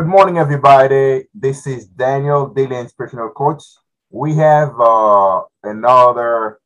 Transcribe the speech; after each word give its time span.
Good 0.00 0.08
morning, 0.08 0.38
everybody. 0.38 1.26
This 1.34 1.66
is 1.66 1.84
Daniel, 1.84 2.48
Daily 2.48 2.78
Inspirational 2.78 3.28
Coach. 3.36 3.62
We 4.08 4.34
have 4.36 4.72
uh, 4.80 5.42
another 5.62 6.58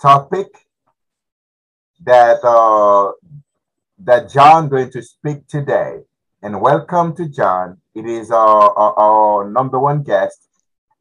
topic 0.00 0.46
that 2.02 2.42
uh, 2.42 3.12
that 3.98 4.30
John 4.30 4.70
going 4.70 4.90
to 4.92 5.02
speak 5.02 5.46
today. 5.46 5.98
And 6.42 6.62
welcome 6.62 7.14
to 7.16 7.28
John. 7.28 7.76
It 7.94 8.06
is 8.06 8.30
our, 8.30 8.72
our, 8.72 8.98
our 8.98 9.50
number 9.50 9.78
one 9.78 10.02
guest. 10.02 10.48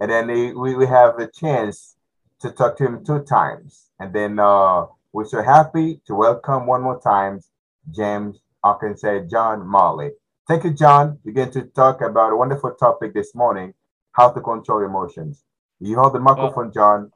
And 0.02 0.12
then 0.12 0.27
we, 0.27 0.76
we 0.76 0.85
have 0.85 1.18
a 1.18 1.32
chance 1.32 1.96
to 2.41 2.52
talk 2.52 2.76
to 2.80 2.88
him 2.88 3.05
two 3.05 3.23
times. 3.23 3.88
And 4.02 4.12
then 4.12 4.38
uh, 4.38 4.88
we're 5.13 5.23
so 5.23 5.41
happy 5.41 6.02
to 6.07 6.13
welcome 6.13 6.68
one 6.68 6.82
more 6.82 6.99
time 6.99 7.40
James 7.90 8.41
I 8.66 8.76
can 8.77 8.98
say 8.98 9.26
John 9.26 9.66
Marley. 9.66 10.09
Thank 10.49 10.63
you, 10.63 10.71
John. 10.71 11.20
We're 11.23 11.34
going 11.34 11.52
to 11.52 11.62
talk 11.62 12.02
about 12.02 12.34
a 12.34 12.35
wonderful 12.35 12.71
topic 12.71 13.13
this 13.13 13.35
morning, 13.35 13.71
how 14.13 14.31
to 14.31 14.41
control 14.41 14.84
emotions. 14.84 15.44
You 15.80 15.95
hold 15.99 16.16
the 16.16 16.20
microphone, 16.20 16.73
John. 16.73 17.12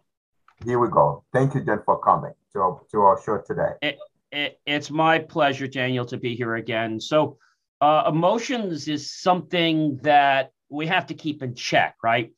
Here 0.64 0.78
we 0.78 0.88
go. 0.90 1.24
Thank 1.34 1.56
you, 1.56 1.62
John, 1.62 1.82
for 1.84 2.00
coming 2.00 2.34
to 2.54 2.60
our, 2.60 2.82
to 2.92 3.00
our 3.00 3.20
show 3.24 3.40
today. 3.40 3.72
It, 3.82 3.98
it, 4.32 4.60
it's 4.68 4.92
my 4.92 5.18
pleasure, 5.18 5.66
Daniel, 5.66 6.06
to 6.06 6.18
be 6.18 6.36
here 6.36 6.54
again. 6.58 7.00
So, 7.00 7.40
uh, 7.82 8.04
emotions 8.08 8.88
is 8.88 9.12
something 9.12 9.98
that 10.04 10.52
we 10.70 10.86
have 10.86 11.08
to 11.08 11.16
keep 11.16 11.42
in 11.42 11.56
check, 11.56 11.96
right? 12.04 12.32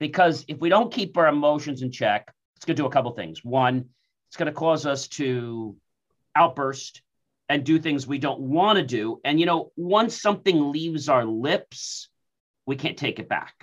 Because 0.00 0.46
if 0.48 0.58
we 0.58 0.70
don't 0.70 0.90
keep 0.90 1.18
our 1.18 1.26
emotions 1.26 1.82
in 1.82 1.92
check, 1.92 2.32
it's 2.56 2.64
going 2.64 2.76
to 2.76 2.82
do 2.82 2.86
a 2.86 2.90
couple 2.90 3.10
things. 3.10 3.44
One, 3.44 3.90
it's 4.28 4.38
going 4.38 4.46
to 4.46 4.52
cause 4.52 4.86
us 4.86 5.06
to 5.08 5.76
outburst 6.34 7.02
and 7.48 7.64
do 7.64 7.78
things 7.78 8.06
we 8.06 8.18
don't 8.18 8.40
want 8.40 8.78
to 8.78 8.84
do. 8.84 9.20
And, 9.24 9.38
you 9.38 9.46
know, 9.46 9.72
once 9.76 10.20
something 10.20 10.72
leaves 10.72 11.08
our 11.08 11.24
lips, 11.24 12.08
we 12.66 12.76
can't 12.76 12.96
take 12.96 13.18
it 13.18 13.28
back. 13.28 13.54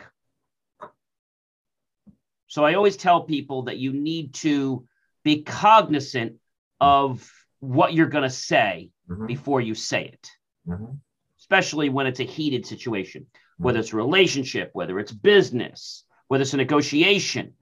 So 2.47 2.65
I 2.65 2.73
always 2.73 2.97
tell 2.97 3.23
people 3.23 3.63
that 3.63 3.77
you 3.77 3.93
need 3.93 4.33
to 4.35 4.85
be 5.23 5.43
cognizant 5.43 6.33
of 6.79 7.31
what 7.59 7.93
you're 7.93 8.07
going 8.07 8.23
to 8.23 8.29
say 8.29 8.89
mm-hmm. 9.09 9.25
before 9.25 9.61
you 9.61 9.73
say 9.73 10.05
it, 10.05 10.29
mm-hmm. 10.67 10.93
especially 11.39 11.89
when 11.89 12.07
it's 12.07 12.19
a 12.19 12.23
heated 12.23 12.65
situation, 12.65 13.21
mm-hmm. 13.21 13.63
whether 13.63 13.79
it's 13.79 13.93
a 13.93 13.97
relationship, 13.97 14.69
whether 14.73 14.99
it's 14.99 15.11
business, 15.11 16.03
whether 16.27 16.41
it's 16.41 16.53
a 16.53 16.57
negotiation. 16.57 17.53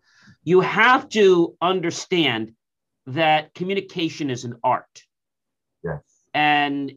You 0.43 0.61
have 0.61 1.07
to 1.09 1.55
understand 1.61 2.53
that 3.07 3.53
communication 3.53 4.29
is 4.29 4.43
an 4.43 4.55
art. 4.63 5.03
And 6.33 6.93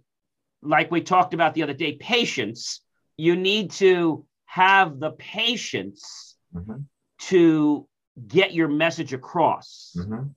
like 0.63 0.91
we 0.91 1.01
talked 1.01 1.35
about 1.35 1.55
the 1.55 1.63
other 1.63 1.75
day, 1.75 1.95
patience, 1.95 2.81
you 3.17 3.37
need 3.37 3.73
to 3.73 4.25
have 4.47 4.99
the 4.99 5.11
patience 5.13 6.37
mm-hmm. 6.55 6.83
to 7.19 7.89
get 8.27 8.55
your 8.55 8.69
message 8.69 9.13
across. 9.13 9.95
Mm-hmm. 9.97 10.29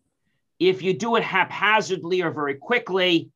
If 0.60 0.82
you 0.82 0.94
do 0.94 1.16
it 1.16 1.24
haphazardly 1.24 2.22
or 2.22 2.32
very 2.32 2.56
quickly, 2.56 3.30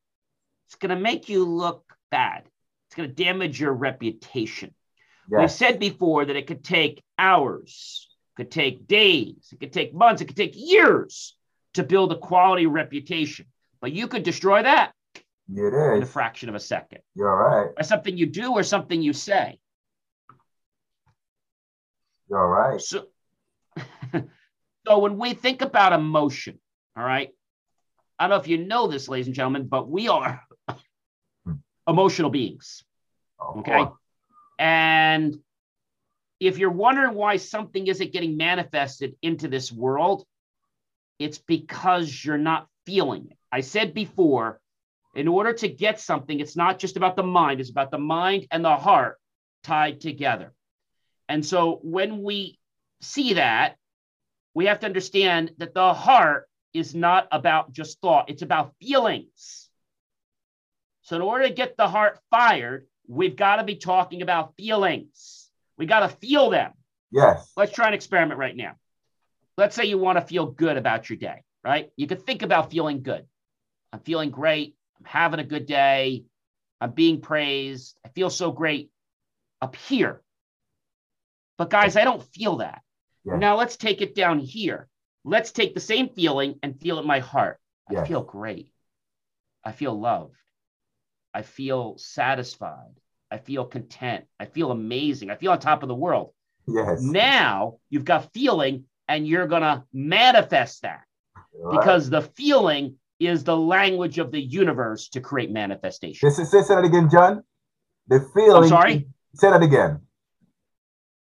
it's 0.66 0.76
going 0.76 0.94
to 0.94 1.00
make 1.00 1.28
you 1.28 1.44
look 1.44 1.84
bad. 2.10 2.44
It's 2.86 2.96
going 2.96 3.08
to 3.08 3.14
damage 3.14 3.60
your 3.60 3.72
reputation. 3.72 4.74
Yes. 5.30 5.40
We've 5.40 5.50
said 5.50 5.78
before 5.78 6.24
that 6.24 6.36
it 6.36 6.46
could 6.46 6.64
take 6.64 7.02
hours, 7.18 8.08
could 8.36 8.50
take 8.50 8.86
days, 8.86 9.48
it 9.52 9.60
could 9.60 9.72
take 9.72 9.94
months, 9.94 10.22
it 10.22 10.26
could 10.26 10.36
take 10.36 10.54
years 10.56 11.36
to 11.74 11.84
build 11.84 12.10
a 12.12 12.18
quality 12.18 12.66
reputation. 12.66 13.46
But 13.80 13.92
you 13.92 14.08
could 14.08 14.22
destroy 14.22 14.62
that 14.62 14.92
it 15.56 15.74
is. 15.74 15.96
in 15.96 16.02
a 16.02 16.06
fraction 16.06 16.48
of 16.48 16.54
a 16.54 16.60
second. 16.60 17.00
You're 17.14 17.36
right. 17.36 17.74
By 17.74 17.82
something 17.82 18.16
you 18.16 18.26
do 18.26 18.52
or 18.52 18.62
something 18.62 19.02
you 19.02 19.12
say. 19.12 19.58
You're 22.28 22.48
right. 22.48 22.80
So, 22.80 23.06
so 24.86 24.98
when 24.98 25.18
we 25.18 25.34
think 25.34 25.62
about 25.62 25.92
emotion, 25.92 26.58
all 26.96 27.04
right, 27.04 27.30
I 28.18 28.24
don't 28.24 28.30
know 28.30 28.40
if 28.40 28.48
you 28.48 28.58
know 28.58 28.86
this, 28.86 29.08
ladies 29.08 29.26
and 29.26 29.34
gentlemen, 29.34 29.66
but 29.66 29.88
we 29.88 30.08
are 30.08 30.42
emotional 31.88 32.30
beings. 32.30 32.84
Oh, 33.40 33.60
okay. 33.60 33.86
And 34.58 35.36
if 36.38 36.58
you're 36.58 36.70
wondering 36.70 37.14
why 37.14 37.36
something 37.36 37.86
isn't 37.86 38.12
getting 38.12 38.36
manifested 38.36 39.16
into 39.22 39.48
this 39.48 39.72
world, 39.72 40.24
it's 41.18 41.38
because 41.38 42.24
you're 42.24 42.38
not 42.38 42.68
feeling 42.86 43.28
it. 43.30 43.36
I 43.50 43.60
said 43.60 43.94
before, 43.94 44.60
in 45.14 45.28
order 45.28 45.52
to 45.52 45.68
get 45.68 46.00
something, 46.00 46.40
it's 46.40 46.56
not 46.56 46.78
just 46.78 46.96
about 46.96 47.16
the 47.16 47.22
mind, 47.22 47.60
it's 47.60 47.70
about 47.70 47.90
the 47.90 47.98
mind 47.98 48.46
and 48.50 48.64
the 48.64 48.76
heart 48.76 49.18
tied 49.62 50.00
together. 50.00 50.52
And 51.28 51.44
so 51.44 51.80
when 51.82 52.22
we 52.22 52.58
see 53.00 53.34
that, 53.34 53.76
we 54.54 54.66
have 54.66 54.80
to 54.80 54.86
understand 54.86 55.52
that 55.58 55.74
the 55.74 55.94
heart 55.94 56.48
is 56.72 56.94
not 56.94 57.28
about 57.32 57.72
just 57.72 58.00
thought, 58.00 58.30
it's 58.30 58.42
about 58.42 58.74
feelings. 58.80 59.68
So, 61.02 61.16
in 61.16 61.22
order 61.22 61.48
to 61.48 61.54
get 61.54 61.76
the 61.76 61.88
heart 61.88 62.20
fired, 62.30 62.86
we've 63.08 63.34
got 63.34 63.56
to 63.56 63.64
be 63.64 63.76
talking 63.76 64.22
about 64.22 64.54
feelings. 64.56 65.48
We 65.76 65.86
got 65.86 66.00
to 66.00 66.08
feel 66.08 66.50
them. 66.50 66.72
Yes. 67.10 67.50
Let's 67.56 67.72
try 67.72 67.88
an 67.88 67.94
experiment 67.94 68.38
right 68.38 68.54
now 68.54 68.74
let's 69.60 69.76
say 69.76 69.84
you 69.84 69.98
want 69.98 70.18
to 70.18 70.24
feel 70.24 70.46
good 70.46 70.78
about 70.78 71.10
your 71.10 71.18
day, 71.18 71.42
right? 71.62 71.90
You 71.94 72.06
could 72.06 72.24
think 72.24 72.40
about 72.40 72.70
feeling 72.70 73.02
good. 73.02 73.26
I'm 73.92 74.00
feeling 74.00 74.30
great. 74.30 74.74
I'm 75.00 75.06
having 75.06 75.40
a 75.40 75.44
good 75.44 75.66
day. 75.66 76.24
I'm 76.80 76.92
being 76.92 77.20
praised. 77.20 77.98
I 78.04 78.08
feel 78.08 78.30
so 78.30 78.52
great 78.52 78.90
up 79.60 79.76
here. 79.76 80.22
But 81.58 81.70
guys, 81.70 81.96
I 81.96 82.04
don't 82.04 82.22
feel 82.34 82.56
that. 82.56 82.82
Yeah. 83.24 83.36
Now 83.36 83.56
let's 83.56 83.76
take 83.76 84.00
it 84.00 84.14
down 84.14 84.38
here. 84.38 84.88
Let's 85.24 85.52
take 85.52 85.74
the 85.74 85.80
same 85.80 86.08
feeling 86.08 86.58
and 86.62 86.80
feel 86.80 86.96
it 86.96 87.02
in 87.02 87.06
my 87.06 87.18
heart. 87.18 87.58
I 87.90 88.04
feel 88.06 88.22
great. 88.22 88.70
I 89.64 89.72
feel 89.72 89.98
loved. 89.98 90.36
I 91.34 91.42
feel 91.42 91.98
satisfied. 91.98 92.94
I 93.30 93.38
feel 93.38 93.64
content. 93.64 94.24
I 94.38 94.46
feel 94.46 94.70
amazing. 94.70 95.30
I 95.30 95.36
feel 95.36 95.52
on 95.52 95.60
top 95.60 95.82
of 95.82 95.88
the 95.88 95.94
world. 95.94 96.32
Yes. 96.66 97.02
Now 97.02 97.78
you've 97.88 98.04
got 98.04 98.32
feeling 98.32 98.84
and 99.08 99.26
you're 99.26 99.46
going 99.46 99.62
to 99.62 99.84
manifest 99.92 100.82
that 100.82 101.02
right. 101.58 101.78
because 101.78 102.08
the 102.08 102.22
feeling 102.22 102.96
is 103.20 103.44
the 103.44 103.56
language 103.56 104.18
of 104.18 104.32
the 104.32 104.40
universe 104.40 105.08
to 105.10 105.20
create 105.20 105.50
manifestation. 105.50 106.28
This 106.28 106.38
is, 106.38 106.50
say 106.50 106.62
that 106.74 106.84
again, 106.84 107.08
John. 107.10 107.44
The 108.08 108.20
feeling. 108.34 108.64
I'm 108.64 108.68
sorry. 108.68 109.08
Say 109.34 109.50
that 109.50 109.62
again. 109.62 110.00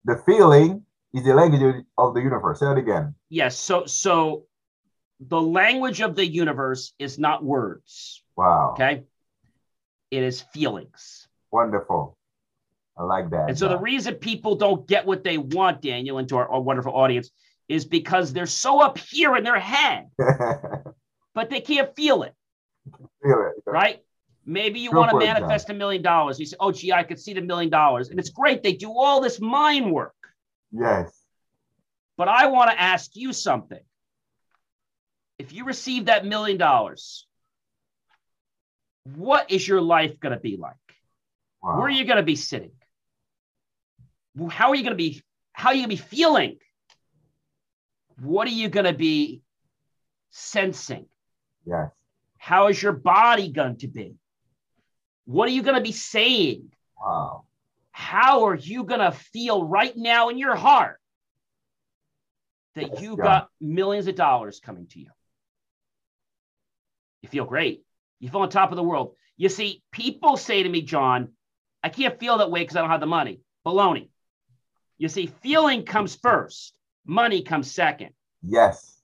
The 0.06 0.22
feeling 0.26 0.86
is 1.14 1.26
the 1.26 1.34
language 1.34 1.84
of 1.98 2.14
the 2.14 2.22
universe. 2.22 2.60
Say 2.60 2.68
that 2.68 2.78
again. 2.78 3.16
Yes. 3.30 3.58
So, 3.58 3.86
so 3.86 4.46
the 5.20 5.42
language 5.42 6.00
of 6.02 6.16
the 6.16 6.26
universe 6.26 6.94
is 7.00 7.20
not 7.20 7.44
words. 7.44 8.24
Wow. 8.38 8.72
Okay. 8.74 9.04
It 10.12 10.24
is 10.24 10.42
feelings. 10.54 11.28
Wonderful. 11.52 12.18
I 12.98 13.04
like 13.04 13.30
that. 13.32 13.50
And 13.50 13.58
so 13.58 13.70
the 13.70 13.78
reason 13.78 14.16
people 14.16 14.56
don't 14.56 14.88
get 14.88 15.06
what 15.06 15.24
they 15.24 15.38
want, 15.38 15.82
Daniel, 15.82 16.18
and 16.18 16.28
to 16.30 16.38
our, 16.38 16.50
our 16.50 16.62
wonderful 16.62 16.94
audience, 16.94 17.30
is 17.68 17.86
because 17.86 18.34
they're 18.34 18.46
so 18.46 18.82
up 18.82 18.98
here 18.98 19.36
in 19.36 19.44
their 19.44 19.60
head, 19.60 20.10
but 21.40 21.50
they 21.50 21.62
can't 21.62 21.96
feel 21.96 22.24
it. 22.24 22.36
Feel 23.24 23.50
it. 23.56 23.64
Right? 23.66 24.04
Maybe 24.46 24.82
you 24.82 24.92
want 24.92 25.12
to 25.12 25.18
manifest 25.18 25.70
a 25.70 25.74
million 25.74 26.02
dollars. 26.02 26.38
You 26.38 26.46
say, 26.46 26.58
oh, 26.60 26.74
gee, 26.74 26.92
I 26.92 27.04
could 27.04 27.18
see 27.18 27.34
the 27.34 27.40
million 27.40 27.70
dollars. 27.70 28.10
And 28.10 28.20
it's 28.20 28.30
great. 28.30 28.62
They 28.62 28.74
do 28.74 28.92
all 28.92 29.22
this 29.22 29.40
mind 29.40 29.90
work. 29.90 30.16
Yes. 30.74 31.18
But 32.18 32.28
I 32.28 32.48
want 32.48 32.72
to 32.72 32.82
ask 32.82 33.16
you 33.16 33.32
something. 33.32 33.80
If 35.38 35.54
you 35.54 35.64
receive 35.64 36.08
that 36.08 36.26
million 36.26 36.58
dollars, 36.58 37.26
what 39.16 39.50
is 39.50 39.66
your 39.66 39.80
life 39.80 40.20
going 40.20 40.34
to 40.34 40.42
be 40.42 40.58
like? 40.58 40.76
Wow. 41.64 41.78
Where 41.78 41.88
are 41.88 41.90
you 41.90 42.04
going 42.04 42.18
to 42.18 42.24
be 42.24 42.36
sitting? 42.36 42.74
How 44.50 44.72
are 44.72 44.76
you 44.76 44.84
going 44.84 44.98
to 44.98 44.98
be? 44.98 45.24
How 45.54 45.70
are 45.70 45.74
you 45.74 45.86
going 45.86 45.96
to 45.96 46.04
be 46.04 46.10
feeling? 46.18 46.58
what 48.22 48.46
are 48.46 48.52
you 48.52 48.68
going 48.68 48.86
to 48.86 48.94
be 48.94 49.42
sensing? 50.32 51.06
Yes. 51.70 51.92
How 52.38 52.68
is 52.68 52.82
your 52.82 52.94
body 52.94 53.50
going 53.50 53.78
to 53.78 53.88
be? 53.88 54.16
What 55.26 55.48
are 55.48 55.52
you 55.52 55.62
going 55.62 55.76
to 55.76 55.82
be 55.82 55.92
saying? 55.92 56.72
Wow. 57.00 57.44
How 57.92 58.46
are 58.46 58.56
you 58.56 58.84
going 58.84 59.02
to 59.02 59.12
feel 59.12 59.64
right 59.64 59.96
now 59.96 60.30
in 60.30 60.38
your 60.38 60.56
heart 60.56 61.00
that 62.76 62.94
yes, 62.94 63.02
you 63.02 63.18
got 63.18 63.50
millions 63.62 64.08
of 64.08 64.16
dollars 64.16 64.60
coming 64.60 64.88
to 64.88 65.00
you? 65.00 65.10
You 67.22 67.30
feel 67.30 67.46
great. 67.46 67.84
You 68.20 68.30
feel 68.30 68.42
on 68.42 68.50
top 68.50 68.72
of 68.72 68.78
the 68.78 68.84
world. 68.84 69.16
You 69.38 69.50
see, 69.50 69.84
people 69.92 70.38
say 70.38 70.64
to 70.64 70.70
me, 70.70 70.82
John, 70.82 71.30
I 71.84 71.90
can't 71.90 72.20
feel 72.20 72.38
that 72.40 72.52
way 72.52 72.62
because 72.62 72.76
I 72.76 72.82
don't 72.82 72.90
have 72.90 73.00
the 73.00 73.06
money. 73.06 73.42
Baloney. 73.66 74.10
You 74.98 75.10
see, 75.10 75.28
feeling 75.42 75.84
comes 75.84 76.16
first. 76.16 76.74
Money 77.06 77.44
comes 77.44 77.72
second. 77.72 78.12
Yes. 78.42 78.99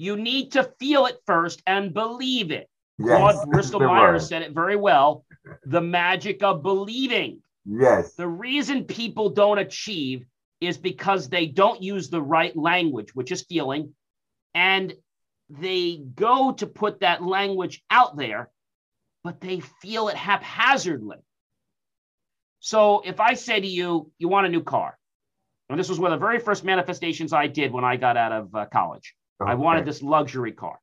You 0.00 0.16
need 0.16 0.52
to 0.52 0.64
feel 0.78 1.04
it 1.04 1.18
first 1.26 1.62
and 1.66 1.92
believe 1.92 2.52
it. 2.52 2.70
Yes. 2.98 3.18
Claude 3.18 3.50
Bristol 3.50 3.80
Myers 3.80 4.26
said 4.26 4.40
it 4.40 4.52
very 4.52 4.74
well. 4.74 5.26
The 5.66 5.82
magic 5.82 6.42
of 6.42 6.62
believing. 6.62 7.42
Yes. 7.66 8.14
The 8.14 8.26
reason 8.26 8.84
people 8.84 9.28
don't 9.28 9.58
achieve 9.58 10.24
is 10.58 10.78
because 10.78 11.28
they 11.28 11.44
don't 11.44 11.82
use 11.82 12.08
the 12.08 12.22
right 12.22 12.56
language, 12.56 13.14
which 13.14 13.30
is 13.30 13.42
feeling, 13.42 13.92
and 14.54 14.94
they 15.50 16.02
go 16.14 16.52
to 16.52 16.66
put 16.66 17.00
that 17.00 17.22
language 17.22 17.84
out 17.90 18.16
there, 18.16 18.50
but 19.22 19.42
they 19.42 19.60
feel 19.82 20.08
it 20.08 20.16
haphazardly. 20.16 21.18
So 22.60 23.02
if 23.04 23.20
I 23.20 23.34
say 23.34 23.60
to 23.60 23.66
you, 23.66 24.10
you 24.16 24.28
want 24.28 24.46
a 24.46 24.50
new 24.50 24.62
car, 24.62 24.98
and 25.68 25.78
this 25.78 25.90
was 25.90 26.00
one 26.00 26.10
of 26.10 26.18
the 26.18 26.24
very 26.26 26.38
first 26.38 26.64
manifestations 26.64 27.34
I 27.34 27.48
did 27.48 27.70
when 27.70 27.84
I 27.84 27.96
got 27.96 28.16
out 28.16 28.32
of 28.32 28.54
uh, 28.54 28.64
college. 28.64 29.14
Okay. 29.40 29.50
I 29.50 29.54
wanted 29.54 29.86
this 29.86 30.02
luxury 30.02 30.52
car. 30.52 30.78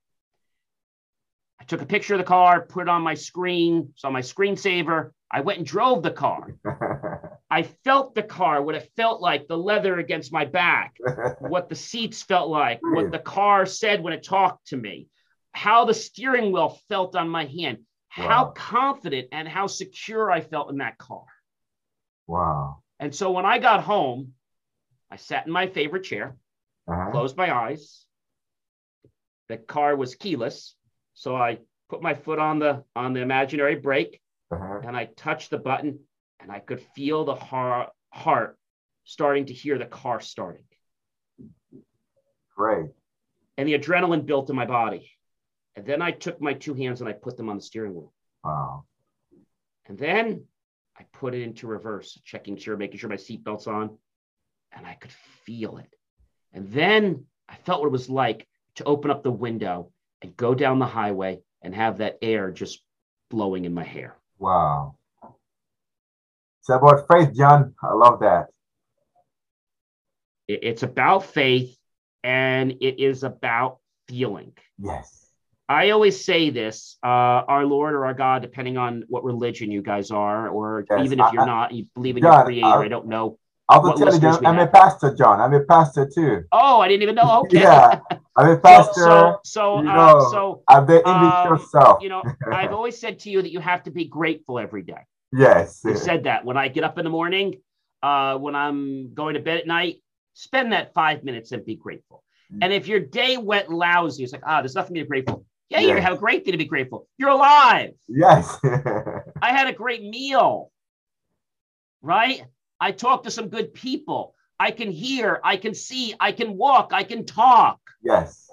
I 1.59 1.63
took 1.65 1.81
a 1.81 1.86
picture 1.86 2.13
of 2.13 2.19
the 2.19 2.24
car, 2.24 2.62
put 2.62 2.83
it 2.83 2.89
on 2.89 3.01
my 3.01 3.13
screen, 3.13 3.94
saw 3.95 4.09
my 4.09 4.21
screensaver. 4.21 5.12
I 5.30 5.42
went 5.42 5.59
and 5.59 5.68
drove 5.68 6.04
the 6.04 6.12
car. 6.12 6.56
I 7.50 7.63
felt 7.63 8.15
the 8.15 8.24
car, 8.24 8.62
what 8.62 8.75
it 8.75 8.92
felt 8.95 9.21
like, 9.21 9.48
the 9.48 9.57
leather 9.57 10.00
against 10.00 10.31
my 10.31 10.45
back, 10.45 10.98
what 11.39 11.69
the 11.69 11.75
seats 11.75 12.21
felt 12.21 12.50
like, 12.50 12.80
what 12.81 13.12
the 13.12 13.19
car 13.19 13.65
said 13.65 14.01
when 14.01 14.13
it 14.13 14.24
talked 14.24 14.68
to 14.68 14.77
me, 14.77 15.07
how 15.53 15.86
the 15.86 15.94
steering 15.94 16.51
wheel 16.51 16.80
felt 16.89 17.15
on 17.15 17.30
my 17.30 17.45
hand, 17.45 17.80
wow. 18.18 18.27
how 18.27 18.45
confident 18.45 19.30
and 19.31 19.48
how 19.48 19.68
secure 19.68 20.30
I 20.30 20.42
felt 20.42 20.69
in 20.69 20.77
that 20.77 20.98
car. 20.98 21.25
Wow. 22.27 22.83
And 23.00 23.13
so 23.13 23.31
when 23.31 23.45
I 23.45 23.60
got 23.60 23.83
home, 23.83 24.33
I 25.10 25.15
sat 25.15 25.45
in 25.45 25.53
my 25.53 25.68
favorite 25.68 26.03
chair, 26.03 26.36
uh-huh. 26.88 27.12
closed 27.12 27.38
my 27.38 27.53
eyes. 27.53 28.06
The 29.50 29.58
car 29.58 29.96
was 29.96 30.16
keyless, 30.16 30.76
so 31.14 31.36
I 31.36 31.60
put 31.90 32.02
my 32.02 32.14
foot 32.14 32.40
on 32.40 32.60
the 32.60 32.84
on 32.96 33.14
the 33.14 33.22
imaginary 33.22 33.76
brake, 33.76 34.22
uh-huh. 34.52 34.82
and 34.84 34.96
I 34.96 35.06
touched 35.06 35.50
the 35.50 35.58
button, 35.58 36.00
and 36.40 36.52
I 36.52 36.60
could 36.60 36.82
feel 36.96 37.26
the 37.26 37.36
heart 37.36 37.90
heart 38.12 38.58
starting 39.04 39.46
to 39.46 39.54
hear 39.54 39.78
the 39.78 39.86
car 39.86 40.20
starting. 40.20 40.66
Great. 42.56 42.90
And 43.58 43.68
the 43.68 43.78
adrenaline 43.78 44.26
built 44.26 44.50
in 44.50 44.56
my 44.56 44.66
body. 44.66 45.10
And 45.76 45.86
then 45.86 46.02
I 46.02 46.12
took 46.12 46.42
my 46.42 46.54
two 46.54 46.74
hands 46.74 47.02
and 47.02 47.10
I 47.10 47.14
put 47.14 47.38
them 47.38 47.50
on 47.50 47.56
the 47.56 47.62
steering 47.62 47.94
wheel. 47.94 48.12
Wow. 48.44 48.84
And 49.86 49.98
then 49.98 50.44
I 50.98 51.06
put 51.14 51.36
it 51.36 51.44
into 51.44 51.68
reverse, 51.68 52.20
checking 52.26 52.58
sure, 52.58 52.76
making 52.76 52.98
sure 52.98 53.10
my 53.10 53.16
seatbelt's 53.16 53.68
on 53.68 53.98
and 54.76 54.86
I 54.86 54.96
could 54.96 55.12
feel 55.46 55.78
it. 55.78 55.94
And 56.52 56.72
then 56.72 57.26
I 57.48 57.56
felt 57.56 57.82
what 57.82 57.88
it 57.88 57.92
was 57.92 58.10
like 58.10 58.48
to 58.77 58.83
open 58.85 59.12
up 59.12 59.24
the 59.24 59.31
window 59.31 59.91
and 60.21 60.35
go 60.38 60.53
down 60.56 60.79
the 60.79 60.85
highway 60.85 61.39
and 61.62 61.75
have 61.75 61.97
that 61.97 62.18
air 62.21 62.51
just 62.51 62.81
blowing 63.29 63.65
in 63.65 63.74
my 63.74 63.83
hair. 63.83 64.15
Wow. 64.39 64.95
It's 66.62 66.69
about 66.69 67.07
faith, 67.12 67.35
John. 67.35 67.74
I 67.83 67.94
love 67.94 68.19
that. 68.21 68.47
It's 70.47 70.83
about 70.83 71.25
faith 71.25 71.75
and 72.24 72.71
it 72.71 73.00
is 73.00 73.24
about 73.24 73.79
feeling. 74.07 74.53
Yes. 74.79 75.25
I 75.69 75.89
always 75.89 76.24
say 76.24 76.50
this, 76.50 76.97
uh, 77.03 77.07
our 77.07 77.65
Lord 77.65 77.94
or 77.94 78.06
our 78.06 78.13
God, 78.13 78.41
depending 78.41 78.77
on 78.77 79.03
what 79.09 79.25
religion 79.25 79.69
you 79.69 79.81
guys 79.81 80.12
are, 80.12 80.47
or 80.47 80.85
yes, 80.89 81.03
even 81.03 81.19
if 81.19 81.33
you're 81.33 81.41
I, 81.41 81.45
not, 81.45 81.74
you 81.74 81.88
believe 81.94 82.15
in 82.15 82.24
John, 82.24 82.33
your 82.33 82.45
creator. 82.45 82.68
I, 82.68 82.85
I 82.85 82.88
don't 82.88 83.07
know 83.07 83.38
I'll 83.69 83.97
tell 83.97 84.18
you, 84.18 84.27
I'm 84.45 84.56
have. 84.56 84.69
a 84.69 84.71
pastor, 84.71 85.13
John. 85.13 85.41
I'm 85.41 85.53
a 85.53 85.63
pastor 85.63 86.09
too. 86.13 86.44
Oh, 86.51 86.79
I 86.79 86.88
didn't 86.88 87.03
even 87.03 87.15
know. 87.15 87.27
Okay. 87.47 87.59
yeah, 87.59 88.00
I'm 88.38 88.50
a 88.51 88.57
pastor. 88.57 89.01
So, 89.01 89.39
so, 89.44 89.81
you 89.81 89.89
uh, 89.89 89.95
know, 89.95 90.18
uh, 90.18 90.30
so 90.30 90.63
I've 90.68 90.86
been 90.86 91.00
in 91.00 91.07
um, 91.07 91.50
yourself. 91.50 92.01
you 92.01 92.10
know, 92.10 92.22
I've 92.51 92.72
always 92.72 93.00
said 93.00 93.19
to 93.19 93.31
you 93.31 93.42
that 93.42 93.51
you 93.51 93.60
have 93.60 93.84
to 93.84 93.92
be 93.92 94.06
grateful 94.06 94.60
every 94.60 94.84
day. 94.84 95.01
Yes. 95.34 95.81
You 95.84 95.98
said 95.98 96.25
that 96.25 96.45
when 96.45 96.56
I 96.56 96.68
get 96.68 96.84
up 96.84 96.98
in 96.98 97.04
the 97.04 97.10
morning, 97.10 97.62
uh, 98.04 98.38
when 98.38 98.56
I'm 98.56 99.13
going 99.13 99.34
to 99.34 99.39
bed 99.39 99.57
at 99.57 99.68
night, 99.68 100.04
spend 100.34 100.72
that 100.72 100.94
five 100.94 101.24
minutes 101.24 101.51
and 101.51 101.66
be 101.66 101.75
grateful. 101.75 102.24
Mm. 102.54 102.60
And 102.62 102.74
if 102.74 102.88
your 102.88 103.00
day 103.00 103.38
went 103.38 103.72
lousy, 103.72 104.24
it's 104.24 104.31
like, 104.31 104.44
ah, 104.45 104.60
oh, 104.60 104.62
there's 104.62 104.75
nothing 104.75 104.95
to 104.95 105.01
be 105.01 105.07
grateful. 105.07 105.45
Yeah, 105.69 105.80
yes. 105.80 105.95
you 105.95 106.01
have 106.01 106.13
a 106.13 106.18
great 106.18 106.45
day 106.45 106.51
to 106.51 106.57
be 106.57 106.66
grateful. 106.66 107.07
You're 107.18 107.31
alive. 107.31 107.92
Yes. 108.07 108.57
I 108.63 109.51
had 109.51 109.68
a 109.68 109.74
great 109.74 110.04
meal. 110.04 110.72
Right? 112.01 112.44
I 112.80 112.92
talked 112.92 113.25
to 113.25 113.31
some 113.31 113.50
good 113.50 113.74
people. 113.74 114.36
I 114.60 114.72
can 114.72 114.92
hear, 114.92 115.42
I 115.44 115.57
can 115.57 115.74
see, 115.74 116.16
I 116.19 116.31
can 116.31 116.56
walk, 116.57 116.92
I 116.94 117.04
can 117.04 117.25
talk. 117.25 117.80
Yes. 118.02 118.50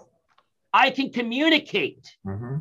I 0.73 0.91
can 0.91 1.11
communicate. 1.11 2.17
Mm-hmm. 2.27 2.57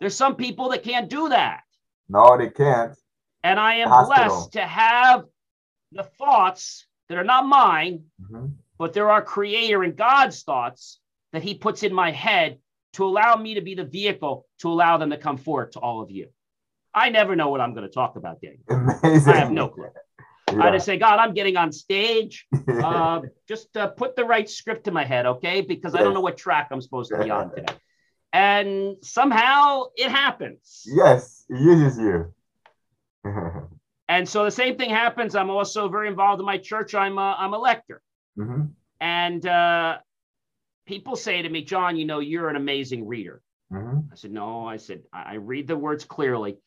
There's 0.00 0.14
some 0.14 0.36
people 0.36 0.70
that 0.70 0.84
can't 0.84 1.10
do 1.10 1.30
that. 1.30 1.62
No, 2.08 2.38
they 2.38 2.50
can't. 2.50 2.96
And 3.42 3.58
I 3.58 3.76
am 3.76 4.06
blessed 4.06 4.52
to 4.52 4.60
have 4.60 5.24
the 5.92 6.04
thoughts 6.04 6.86
that 7.08 7.18
are 7.18 7.24
not 7.24 7.46
mine, 7.46 8.04
mm-hmm. 8.22 8.46
but 8.78 8.92
there 8.92 9.10
are 9.10 9.22
creator 9.22 9.82
and 9.82 9.96
God's 9.96 10.42
thoughts 10.42 11.00
that 11.32 11.42
he 11.42 11.54
puts 11.54 11.82
in 11.82 11.92
my 11.92 12.10
head 12.10 12.58
to 12.94 13.04
allow 13.04 13.36
me 13.36 13.54
to 13.54 13.60
be 13.60 13.74
the 13.74 13.84
vehicle 13.84 14.46
to 14.60 14.68
allow 14.68 14.96
them 14.96 15.10
to 15.10 15.16
come 15.16 15.36
forward 15.36 15.72
to 15.72 15.80
all 15.80 16.00
of 16.00 16.10
you. 16.10 16.28
I 16.94 17.10
never 17.10 17.36
know 17.36 17.50
what 17.50 17.60
I'm 17.60 17.74
going 17.74 17.86
to 17.86 17.92
talk 17.92 18.16
about, 18.16 18.40
Daniel. 18.40 18.62
Amazing. 19.02 19.32
I 19.32 19.36
have 19.36 19.50
no 19.50 19.68
clue. 19.68 19.88
I 20.60 20.70
just 20.70 20.86
say, 20.86 20.96
God, 20.96 21.18
I'm 21.18 21.34
getting 21.34 21.56
on 21.56 21.72
stage. 21.72 22.46
Uh, 22.68 23.22
just 23.48 23.76
uh, 23.76 23.88
put 23.88 24.14
the 24.14 24.24
right 24.24 24.48
script 24.48 24.86
in 24.86 24.94
my 24.94 25.04
head, 25.04 25.26
okay? 25.26 25.60
Because. 25.62 25.94
I 25.94 25.98
don't 25.98 26.14
know 26.14 26.20
what 26.20 26.36
track 26.36 26.68
I'm 26.70 26.80
supposed 26.80 27.10
to 27.10 27.22
be 27.22 27.28
on 27.30 27.50
today. 27.54 27.74
And 28.32 28.96
somehow 29.02 29.84
it 29.96 30.10
happens. 30.10 30.84
Yes, 30.86 31.44
it 31.48 31.60
uses 31.60 31.98
you. 31.98 32.32
and 34.08 34.28
so 34.28 34.44
the 34.44 34.50
same 34.50 34.76
thing 34.76 34.90
happens. 34.90 35.34
I'm 35.34 35.50
also 35.50 35.88
very 35.88 36.08
involved 36.08 36.40
in 36.40 36.46
my 36.46 36.58
church. 36.58 36.94
I'm 36.94 37.18
a, 37.18 37.36
I'm 37.38 37.52
a 37.52 37.58
lector. 37.58 38.00
Mm-hmm. 38.38 38.66
And 39.00 39.46
uh, 39.46 39.98
people 40.86 41.16
say 41.16 41.42
to 41.42 41.48
me, 41.48 41.64
John, 41.64 41.96
you 41.96 42.04
know, 42.04 42.20
you're 42.20 42.48
an 42.48 42.56
amazing 42.56 43.06
reader. 43.06 43.42
Mm-hmm. 43.72 44.12
I 44.12 44.14
said, 44.14 44.30
no. 44.30 44.66
I 44.66 44.76
said, 44.76 45.02
I 45.12 45.34
read 45.34 45.66
the 45.66 45.76
words 45.76 46.04
clearly. 46.04 46.58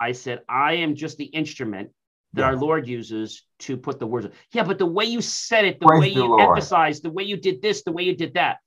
I 0.00 0.12
said, 0.12 0.40
I 0.48 0.74
am 0.74 0.94
just 0.94 1.18
the 1.18 1.24
instrument 1.24 1.90
that 2.34 2.42
yeah. 2.42 2.46
our 2.46 2.56
Lord 2.56 2.86
uses 2.86 3.44
to 3.60 3.76
put 3.76 3.98
the 3.98 4.06
words. 4.06 4.28
Yeah, 4.52 4.64
but 4.64 4.78
the 4.78 4.86
way 4.86 5.04
you 5.04 5.20
said 5.20 5.64
it, 5.64 5.80
the 5.80 5.86
Praise 5.86 6.00
way 6.00 6.08
you 6.08 6.26
Lord. 6.26 6.42
emphasized, 6.42 7.02
the 7.02 7.10
way 7.10 7.24
you 7.24 7.36
did 7.36 7.60
this, 7.60 7.82
the 7.82 7.92
way 7.92 8.04
you 8.04 8.14
did 8.14 8.34
that. 8.34 8.58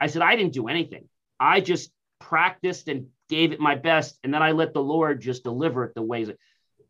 I 0.00 0.08
said, 0.08 0.22
I 0.22 0.34
didn't 0.34 0.52
do 0.52 0.68
anything. 0.68 1.08
I 1.38 1.60
just 1.60 1.92
practiced 2.18 2.88
and 2.88 3.06
gave 3.28 3.52
it 3.52 3.60
my 3.60 3.74
best. 3.76 4.18
And 4.24 4.34
then 4.34 4.42
I 4.42 4.52
let 4.52 4.74
the 4.74 4.82
Lord 4.82 5.20
just 5.20 5.44
deliver 5.44 5.84
it 5.84 5.94
the 5.94 6.02
ways. 6.02 6.30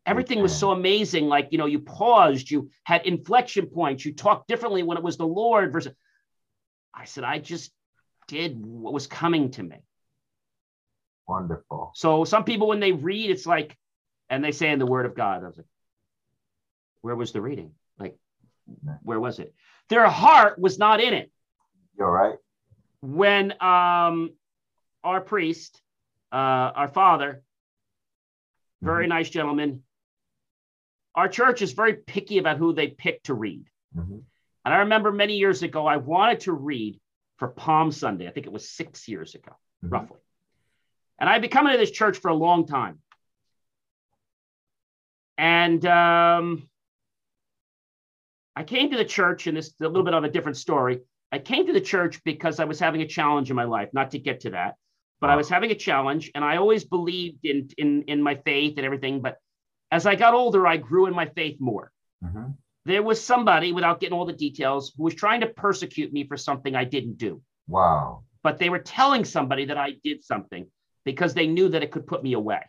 Everything 0.05 0.41
was 0.41 0.57
so 0.57 0.71
amazing. 0.71 1.27
Like, 1.27 1.49
you 1.51 1.57
know, 1.57 1.65
you 1.65 1.79
paused, 1.79 2.49
you 2.49 2.69
had 2.83 3.05
inflection 3.05 3.67
points, 3.67 4.03
you 4.03 4.13
talked 4.13 4.47
differently 4.47 4.83
when 4.83 4.97
it 4.97 5.03
was 5.03 5.17
the 5.17 5.27
Lord 5.27 5.71
versus. 5.71 5.93
I 6.93 7.05
said, 7.05 7.23
I 7.23 7.39
just 7.39 7.71
did 8.27 8.63
what 8.63 8.93
was 8.93 9.07
coming 9.07 9.51
to 9.51 9.63
me. 9.63 9.77
Wonderful. 11.27 11.91
So 11.95 12.23
some 12.25 12.43
people, 12.43 12.67
when 12.67 12.79
they 12.79 12.91
read, 12.91 13.31
it's 13.31 13.45
like, 13.45 13.77
and 14.29 14.43
they 14.43 14.51
say 14.51 14.71
in 14.71 14.79
the 14.79 14.85
Word 14.85 15.05
of 15.05 15.15
God, 15.15 15.43
I 15.43 15.47
was 15.47 15.57
like, 15.57 15.65
where 17.03 17.15
was 17.15 17.33
the 17.33 17.41
reading? 17.41 17.71
Like, 17.99 18.17
where 19.03 19.19
was 19.19 19.37
it? 19.37 19.53
Their 19.89 20.07
heart 20.07 20.57
was 20.57 20.79
not 20.79 21.01
in 21.01 21.13
it. 21.13 21.29
You're 21.97 22.09
right. 22.09 22.37
When 23.01 23.51
um, 23.61 24.31
our 25.03 25.19
priest, 25.21 25.81
uh, 26.31 26.71
our 26.73 26.87
father, 26.87 27.43
very 28.81 29.03
mm-hmm. 29.03 29.09
nice 29.09 29.29
gentleman, 29.29 29.83
our 31.13 31.27
church 31.27 31.61
is 31.61 31.73
very 31.73 31.93
picky 31.93 32.37
about 32.37 32.57
who 32.57 32.73
they 32.73 32.87
pick 32.87 33.21
to 33.23 33.33
read. 33.33 33.65
Mm-hmm. 33.95 34.19
And 34.65 34.73
I 34.73 34.77
remember 34.77 35.11
many 35.11 35.35
years 35.35 35.61
ago, 35.61 35.85
I 35.85 35.97
wanted 35.97 36.39
to 36.41 36.53
read 36.53 36.99
for 37.37 37.49
Palm 37.49 37.91
Sunday. 37.91 38.27
I 38.29 38.31
think 38.31 38.45
it 38.45 38.53
was 38.53 38.69
six 38.69 39.09
years 39.09 39.35
ago, 39.35 39.51
mm-hmm. 39.83 39.93
roughly. 39.93 40.19
And 41.19 41.29
I 41.29 41.33
had 41.33 41.41
been 41.41 41.51
coming 41.51 41.73
to 41.73 41.77
this 41.77 41.91
church 41.91 42.17
for 42.17 42.29
a 42.29 42.33
long 42.33 42.65
time. 42.65 42.99
And 45.37 45.85
um, 45.85 46.69
I 48.55 48.63
came 48.63 48.91
to 48.91 48.97
the 48.97 49.05
church, 49.05 49.47
and 49.47 49.57
this 49.57 49.67
is 49.67 49.75
a 49.81 49.87
little 49.87 50.03
bit 50.03 50.13
of 50.13 50.23
a 50.23 50.29
different 50.29 50.57
story. 50.57 51.01
I 51.31 51.39
came 51.39 51.65
to 51.65 51.73
the 51.73 51.81
church 51.81 52.23
because 52.23 52.59
I 52.59 52.65
was 52.65 52.79
having 52.79 53.01
a 53.01 53.07
challenge 53.07 53.49
in 53.49 53.55
my 53.55 53.63
life, 53.63 53.89
not 53.93 54.11
to 54.11 54.19
get 54.19 54.41
to 54.41 54.51
that, 54.51 54.75
but 55.19 55.29
I 55.29 55.35
was 55.35 55.49
having 55.49 55.71
a 55.71 55.75
challenge, 55.75 56.31
and 56.35 56.43
I 56.43 56.57
always 56.57 56.83
believed 56.83 57.45
in 57.45 57.69
in 57.77 58.03
in 58.03 58.21
my 58.21 58.35
faith 58.35 58.75
and 58.77 58.85
everything. 58.85 59.21
But 59.21 59.37
as 59.91 60.05
I 60.05 60.15
got 60.15 60.33
older, 60.33 60.67
I 60.67 60.77
grew 60.77 61.07
in 61.07 61.15
my 61.15 61.25
faith 61.27 61.59
more. 61.59 61.91
Mm-hmm. 62.23 62.51
There 62.85 63.01
was 63.01 63.23
somebody, 63.23 63.71
without 63.71 63.99
getting 63.99 64.17
all 64.17 64.25
the 64.25 64.33
details, 64.33 64.93
who 64.95 65.03
was 65.03 65.15
trying 65.15 65.41
to 65.41 65.47
persecute 65.47 66.11
me 66.11 66.27
for 66.27 66.37
something 66.37 66.75
I 66.75 66.83
didn't 66.83 67.17
do. 67.17 67.41
Wow. 67.67 68.23
But 68.43 68.59
they 68.59 68.69
were 68.69 68.79
telling 68.79 69.23
somebody 69.23 69.65
that 69.65 69.77
I 69.77 69.95
did 70.03 70.23
something 70.23 70.67
because 71.05 71.33
they 71.33 71.47
knew 71.47 71.69
that 71.69 71.83
it 71.83 71.91
could 71.91 72.05
put 72.05 72.21
me 72.21 72.33
away. 72.33 72.61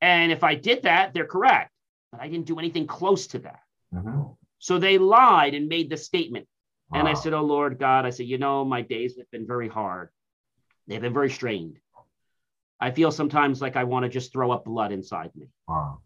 And 0.00 0.32
if 0.32 0.42
I 0.42 0.56
did 0.56 0.82
that, 0.82 1.14
they're 1.14 1.26
correct. 1.26 1.70
But 2.10 2.20
I 2.20 2.28
didn't 2.28 2.46
do 2.46 2.58
anything 2.58 2.86
close 2.86 3.28
to 3.28 3.38
that. 3.40 3.60
Mm-hmm. 3.94 4.22
So 4.64 4.78
they 4.78 4.96
lied 4.96 5.52
and 5.52 5.68
made 5.68 5.90
the 5.90 5.96
statement. 5.98 6.48
Wow. 6.88 7.00
And 7.00 7.08
I 7.08 7.12
said, 7.12 7.34
Oh 7.34 7.42
Lord 7.42 7.78
God, 7.78 8.06
I 8.06 8.10
said, 8.10 8.24
you 8.24 8.38
know, 8.38 8.64
my 8.64 8.80
days 8.80 9.18
have 9.18 9.30
been 9.30 9.46
very 9.46 9.68
hard. 9.68 10.08
They've 10.86 11.02
been 11.02 11.12
very 11.12 11.28
strained. 11.28 11.76
I 12.80 12.90
feel 12.90 13.10
sometimes 13.10 13.60
like 13.60 13.76
I 13.76 13.84
want 13.84 14.04
to 14.04 14.08
just 14.08 14.32
throw 14.32 14.52
up 14.52 14.64
blood 14.64 14.90
inside 14.90 15.32
me. 15.36 15.50
Wow. 15.68 15.98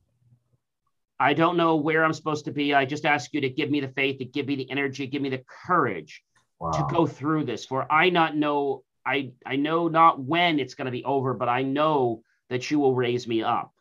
I 1.21 1.35
don't 1.35 1.57
know 1.57 1.77
where 1.77 2.05
I'm 2.05 2.13
supposed 2.13 2.47
to 2.47 2.51
be. 2.51 2.75
I 2.75 2.85
just 2.85 3.05
ask 3.05 3.33
you 3.33 3.43
to 3.43 3.49
give 3.49 3.71
me 3.71 3.79
the 3.79 3.93
faith, 3.93 4.19
to 4.19 4.25
give 4.25 4.49
me 4.49 4.57
the 4.57 4.69
energy, 4.73 5.07
give 5.07 5.23
me 5.23 5.31
the 5.31 5.45
courage 5.69 6.25
wow. 6.59 6.73
to 6.73 6.93
go 6.93 7.07
through 7.07 7.45
this. 7.45 7.65
For 7.65 7.87
I 7.93 8.11
not 8.11 8.37
know, 8.37 8.83
I 9.07 9.35
I 9.47 9.55
know 9.55 9.87
not 9.87 10.21
when 10.21 10.59
it's 10.59 10.75
going 10.75 10.87
to 10.87 10.99
be 10.99 11.05
over, 11.05 11.33
but 11.33 11.49
I 11.49 11.63
know 11.63 12.23
that 12.51 12.69
you 12.73 12.81
will 12.81 12.97
raise 12.97 13.29
me 13.29 13.41
up. 13.41 13.73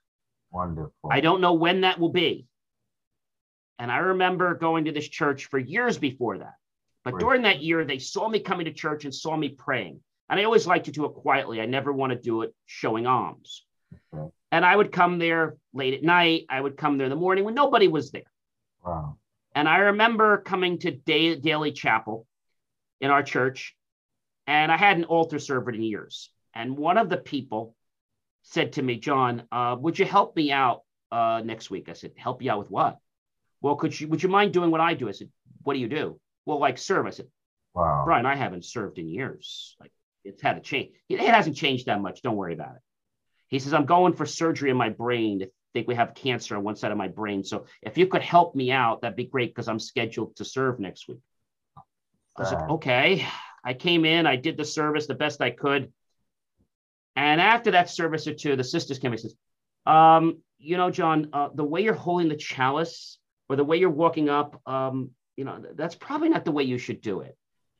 Wonderful. 0.51 1.09
I 1.09 1.21
don't 1.21 1.41
know 1.41 1.53
when 1.53 1.81
that 1.81 1.99
will 1.99 2.13
be. 2.13 2.45
And 3.79 3.91
I 3.91 3.97
remember 3.97 4.55
going 4.55 4.85
to 4.85 4.91
this 4.91 5.07
church 5.07 5.45
for 5.45 5.59
years 5.59 5.97
before 5.97 6.39
that. 6.39 6.55
But 7.03 7.13
Great. 7.13 7.21
during 7.21 7.41
that 7.43 7.61
year, 7.61 7.85
they 7.85 7.99
saw 7.99 8.27
me 8.27 8.39
coming 8.39 8.65
to 8.65 8.73
church 8.73 9.05
and 9.05 9.13
saw 9.13 9.37
me 9.37 9.49
praying. 9.49 9.99
And 10.29 10.39
I 10.39 10.43
always 10.43 10.67
like 10.67 10.85
to 10.85 10.91
do 10.91 11.05
it 11.05 11.13
quietly. 11.13 11.61
I 11.61 11.65
never 11.65 11.93
want 11.93 12.11
to 12.11 12.19
do 12.19 12.41
it 12.41 12.53
showing 12.65 13.07
alms. 13.07 13.63
Okay. 14.13 14.29
And 14.51 14.65
I 14.65 14.75
would 14.75 14.91
come 14.91 15.19
there 15.19 15.57
late 15.73 15.93
at 15.93 16.03
night. 16.03 16.45
I 16.49 16.59
would 16.59 16.75
come 16.75 16.97
there 16.97 17.05
in 17.05 17.11
the 17.11 17.15
morning 17.15 17.43
when 17.45 17.53
nobody 17.53 17.87
was 17.87 18.11
there. 18.11 18.31
Wow. 18.85 19.17
And 19.55 19.67
I 19.67 19.77
remember 19.77 20.37
coming 20.37 20.79
to 20.79 20.91
day, 20.91 21.35
daily 21.35 21.71
chapel 21.71 22.27
in 22.99 23.09
our 23.09 23.23
church, 23.23 23.75
and 24.45 24.71
I 24.71 24.77
hadn't 24.77 25.05
altar 25.05 25.39
served 25.39 25.73
in 25.73 25.81
years. 25.81 26.29
And 26.53 26.77
one 26.77 26.97
of 26.97 27.09
the 27.09 27.17
people 27.17 27.75
said 28.43 28.73
to 28.73 28.81
me, 28.81 28.97
John, 28.97 29.43
uh, 29.51 29.75
would 29.79 29.99
you 29.99 30.05
help 30.05 30.35
me 30.35 30.51
out 30.51 30.81
uh, 31.11 31.41
next 31.43 31.69
week? 31.69 31.89
I 31.89 31.93
said, 31.93 32.11
help 32.15 32.41
you 32.41 32.51
out 32.51 32.59
with 32.59 32.71
what? 32.71 32.97
Well, 33.61 33.75
could 33.75 33.99
you 33.99 34.07
would 34.07 34.23
you 34.23 34.29
mind 34.29 34.53
doing 34.53 34.71
what 34.71 34.81
I 34.81 34.93
do? 34.93 35.09
I 35.09 35.11
said, 35.11 35.29
what 35.63 35.73
do 35.73 35.79
you 35.79 35.87
do? 35.87 36.19
Well, 36.45 36.59
like 36.59 36.77
serve. 36.77 37.05
I 37.05 37.11
said, 37.11 37.27
wow, 37.73 38.03
Brian, 38.05 38.25
I 38.25 38.35
haven't 38.35 38.65
served 38.65 38.99
in 38.99 39.07
years. 39.07 39.75
Like 39.79 39.91
it's 40.23 40.41
had 40.41 40.57
a 40.57 40.61
change. 40.61 40.91
It 41.09 41.19
hasn't 41.19 41.55
changed 41.55 41.87
that 41.87 42.01
much. 42.01 42.21
Don't 42.21 42.35
worry 42.35 42.53
about 42.53 42.75
it. 42.75 42.81
He 43.47 43.59
says, 43.59 43.73
I'm 43.73 43.85
going 43.85 44.13
for 44.13 44.25
surgery 44.25 44.69
in 44.69 44.77
my 44.77 44.89
brain. 44.89 45.41
I 45.43 45.47
think 45.73 45.87
we 45.87 45.95
have 45.95 46.13
cancer 46.13 46.55
on 46.55 46.63
one 46.63 46.75
side 46.75 46.91
of 46.91 46.97
my 46.97 47.07
brain. 47.07 47.43
So 47.43 47.65
if 47.81 47.97
you 47.97 48.07
could 48.07 48.21
help 48.21 48.55
me 48.55 48.71
out, 48.71 49.01
that'd 49.01 49.15
be 49.15 49.25
great 49.25 49.53
because 49.53 49.67
I'm 49.67 49.79
scheduled 49.79 50.35
to 50.37 50.45
serve 50.45 50.79
next 50.79 51.07
week. 51.07 51.19
I 52.37 52.43
said, 52.43 52.59
okay. 52.69 53.25
I 53.63 53.73
came 53.73 54.05
in, 54.05 54.25
I 54.25 54.35
did 54.35 54.57
the 54.57 54.65
service 54.65 55.07
the 55.07 55.15
best 55.15 55.41
I 55.41 55.49
could. 55.49 55.91
And 57.15 57.41
after 57.41 57.71
that 57.71 57.89
service 57.89 58.27
or 58.27 58.33
two, 58.33 58.55
the 58.55 58.63
sisters 58.63 58.99
came 58.99 59.11
and 59.11 59.19
says, 59.19 59.35
um, 59.85 60.41
you 60.59 60.77
know, 60.77 60.91
John, 60.91 61.29
uh, 61.33 61.49
the 61.53 61.63
way 61.63 61.81
you're 61.81 61.93
holding 61.93 62.29
the 62.29 62.35
chalice 62.35 63.17
or 63.49 63.55
the 63.55 63.63
way 63.63 63.77
you're 63.77 63.89
walking 63.89 64.29
up, 64.29 64.61
um, 64.65 65.11
you 65.35 65.45
know, 65.45 65.63
that's 65.75 65.95
probably 65.95 66.29
not 66.29 66.45
the 66.45 66.51
way 66.51 66.63
you 66.63 66.77
should 66.77 67.01
do 67.01 67.21
it. 67.21 67.37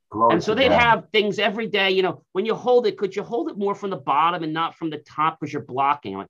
Glory 0.09 0.36
and 0.36 0.43
so 0.43 0.55
they'd 0.55 0.69
God. 0.69 0.81
have 0.81 1.07
things 1.12 1.38
every 1.38 1.67
day. 1.67 1.91
You 1.91 2.03
know, 2.03 2.24
when 2.31 2.45
you 2.45 2.55
hold 2.55 2.88
it, 2.88 2.97
could 2.97 3.15
you 3.15 3.24
hold 3.24 3.50
it 3.50 3.57
more 3.57 3.75
from 3.75 3.89
the 3.89 3.97
bottom 3.97 4.43
and 4.43 4.53
not 4.53 4.75
from 4.75 4.89
the 4.89 5.00
top 5.00 5.39
because 5.39 5.51
you're 5.51 5.63
blocking? 5.63 6.17
Like, 6.17 6.27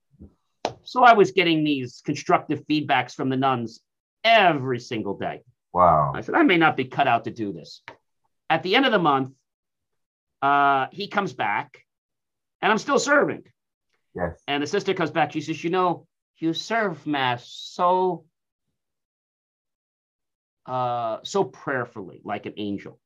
so 0.83 1.03
I 1.03 1.13
was 1.13 1.31
getting 1.31 1.63
these 1.63 2.01
constructive 2.03 2.65
feedbacks 2.65 3.13
from 3.13 3.29
the 3.29 3.37
nuns 3.37 3.81
every 4.23 4.79
single 4.79 5.17
day. 5.17 5.41
Wow. 5.73 6.13
I 6.15 6.21
said, 6.21 6.33
I 6.33 6.43
may 6.43 6.57
not 6.57 6.75
be 6.75 6.85
cut 6.85 7.07
out 7.07 7.25
to 7.25 7.31
do 7.31 7.53
this. 7.53 7.83
At 8.49 8.63
the 8.63 8.75
end 8.75 8.85
of 8.85 8.91
the 8.91 8.99
month, 8.99 9.33
uh, 10.41 10.87
he 10.91 11.07
comes 11.07 11.33
back 11.33 11.83
and 12.61 12.71
I'm 12.71 12.77
still 12.77 12.99
serving. 12.99 13.43
Yes. 14.15 14.41
And 14.47 14.63
the 14.63 14.67
sister 14.67 14.93
comes 14.93 15.11
back. 15.11 15.33
She 15.33 15.41
says, 15.41 15.63
You 15.63 15.69
know, 15.69 16.07
you 16.37 16.53
serve 16.53 17.05
Mass 17.05 17.47
so 17.47 18.25
uh, 20.67 21.19
so 21.23 21.43
prayerfully, 21.43 22.21
like 22.23 22.45
an 22.45 22.53
angel. 22.57 22.99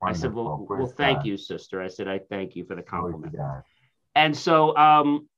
Wonderful. 0.00 0.18
I 0.18 0.22
said, 0.22 0.34
well, 0.34 0.66
well, 0.68 0.86
thank 0.86 1.18
God. 1.18 1.26
you, 1.26 1.36
sister. 1.38 1.80
I 1.80 1.88
said, 1.88 2.06
I 2.06 2.18
thank 2.18 2.54
you 2.54 2.66
for 2.66 2.74
the 2.74 2.82
compliment. 2.82 3.34
And 4.14 4.36
so 4.36 4.76
um, 4.76 5.28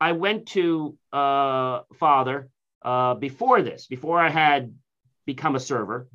I 0.00 0.12
went 0.12 0.46
to 0.48 0.96
uh, 1.12 1.80
Father 1.98 2.50
uh, 2.82 3.14
before 3.14 3.62
this, 3.62 3.86
before 3.86 4.20
I 4.20 4.28
had 4.28 4.74
become 5.24 5.56
a 5.56 5.60
server, 5.60 6.08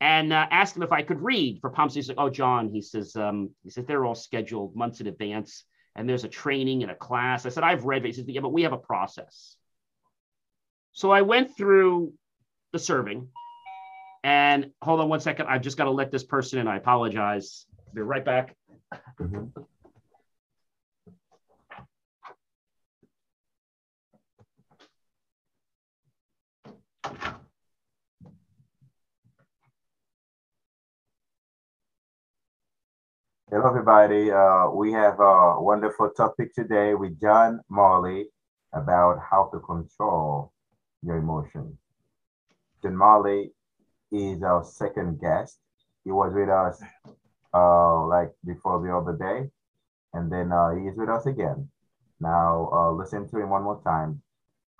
and 0.00 0.32
uh, 0.32 0.46
asked 0.50 0.76
him 0.76 0.82
if 0.82 0.92
I 0.92 1.02
could 1.02 1.22
read 1.22 1.60
for 1.60 1.70
pumps. 1.70 1.94
He's 1.94 2.08
like, 2.08 2.18
"Oh, 2.18 2.28
John," 2.28 2.68
he 2.68 2.82
says, 2.82 3.16
um, 3.16 3.50
"He 3.64 3.70
says 3.70 3.86
they're 3.86 4.04
all 4.04 4.14
scheduled 4.14 4.76
months 4.76 5.00
in 5.00 5.06
advance, 5.06 5.64
and 5.94 6.06
there's 6.06 6.24
a 6.24 6.28
training 6.28 6.82
and 6.82 6.92
a 6.92 6.94
class." 6.94 7.46
I 7.46 7.48
said, 7.48 7.64
"I've 7.64 7.84
read 7.84 8.04
it." 8.04 8.08
He 8.08 8.12
says, 8.12 8.26
"Yeah, 8.28 8.42
but 8.42 8.52
we 8.52 8.64
have 8.64 8.74
a 8.74 8.78
process." 8.78 9.56
So 10.92 11.10
I 11.10 11.22
went 11.22 11.56
through 11.56 12.12
the 12.72 12.78
serving 12.78 13.28
and 14.26 14.72
hold 14.82 14.98
on 14.98 15.08
one 15.08 15.20
second. 15.20 15.46
I've 15.46 15.62
just 15.62 15.76
got 15.76 15.84
to 15.84 15.92
let 15.92 16.10
this 16.10 16.24
person 16.24 16.58
in. 16.58 16.66
I 16.66 16.78
apologize. 16.78 17.64
Be 17.94 18.00
right 18.00 18.24
back. 18.24 18.56
Hello, 33.48 33.68
everybody. 33.68 34.32
Uh, 34.32 34.70
we 34.70 34.90
have 34.90 35.20
a 35.20 35.62
wonderful 35.62 36.10
topic 36.10 36.52
today 36.52 36.94
with 36.94 37.20
John 37.20 37.60
Marley 37.70 38.26
about 38.72 39.20
how 39.20 39.48
to 39.52 39.60
control 39.60 40.52
your 41.04 41.18
emotions. 41.18 41.78
John 42.82 42.96
Marley 42.96 43.52
is 44.12 44.42
our 44.42 44.64
second 44.64 45.20
guest. 45.20 45.58
He 46.04 46.12
was 46.12 46.32
with 46.34 46.48
us 46.48 46.80
uh, 47.52 48.06
like 48.06 48.32
before 48.44 48.82
the 48.82 48.94
other 48.94 49.16
day, 49.16 49.50
and 50.14 50.30
then 50.30 50.52
uh, 50.52 50.70
he 50.74 50.86
is 50.86 50.96
with 50.96 51.08
us 51.08 51.26
again. 51.26 51.68
Now, 52.20 52.70
uh, 52.72 52.90
listen 52.92 53.28
to 53.28 53.38
him 53.38 53.50
one 53.50 53.62
more 53.62 53.80
time. 53.82 54.22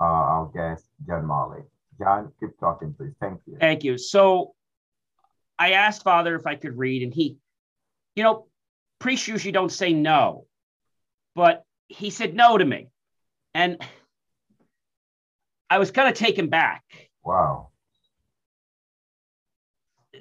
Uh, 0.01 0.05
our 0.05 0.51
guest, 0.55 0.85
John 1.07 1.27
Marley. 1.27 1.63
John, 1.99 2.33
keep 2.39 2.59
talking, 2.61 2.95
please. 2.95 3.15
Thank 3.21 3.41
you. 3.47 3.57
Thank 3.59 3.83
you. 3.83 3.99
So, 3.99 4.55
I 5.59 5.73
asked 5.73 6.03
Father 6.03 6.35
if 6.37 6.47
I 6.47 6.55
could 6.55 6.77
read, 6.77 7.03
and 7.03 7.13
he, 7.13 7.39
you 8.15 8.23
know, 8.23 8.47
priests 8.99 9.27
usually 9.27 9.53
don't 9.53 9.73
say 9.73 9.93
no, 9.93 10.47
but 11.35 11.65
he 11.89 12.11
said 12.11 12.35
no 12.35 12.59
to 12.59 12.65
me, 12.65 12.89
and 13.55 13.83
I 15.71 15.79
was 15.79 15.91
kind 15.91 16.09
of 16.09 16.15
taken 16.15 16.49
back. 16.49 16.85
Wow 17.25 17.71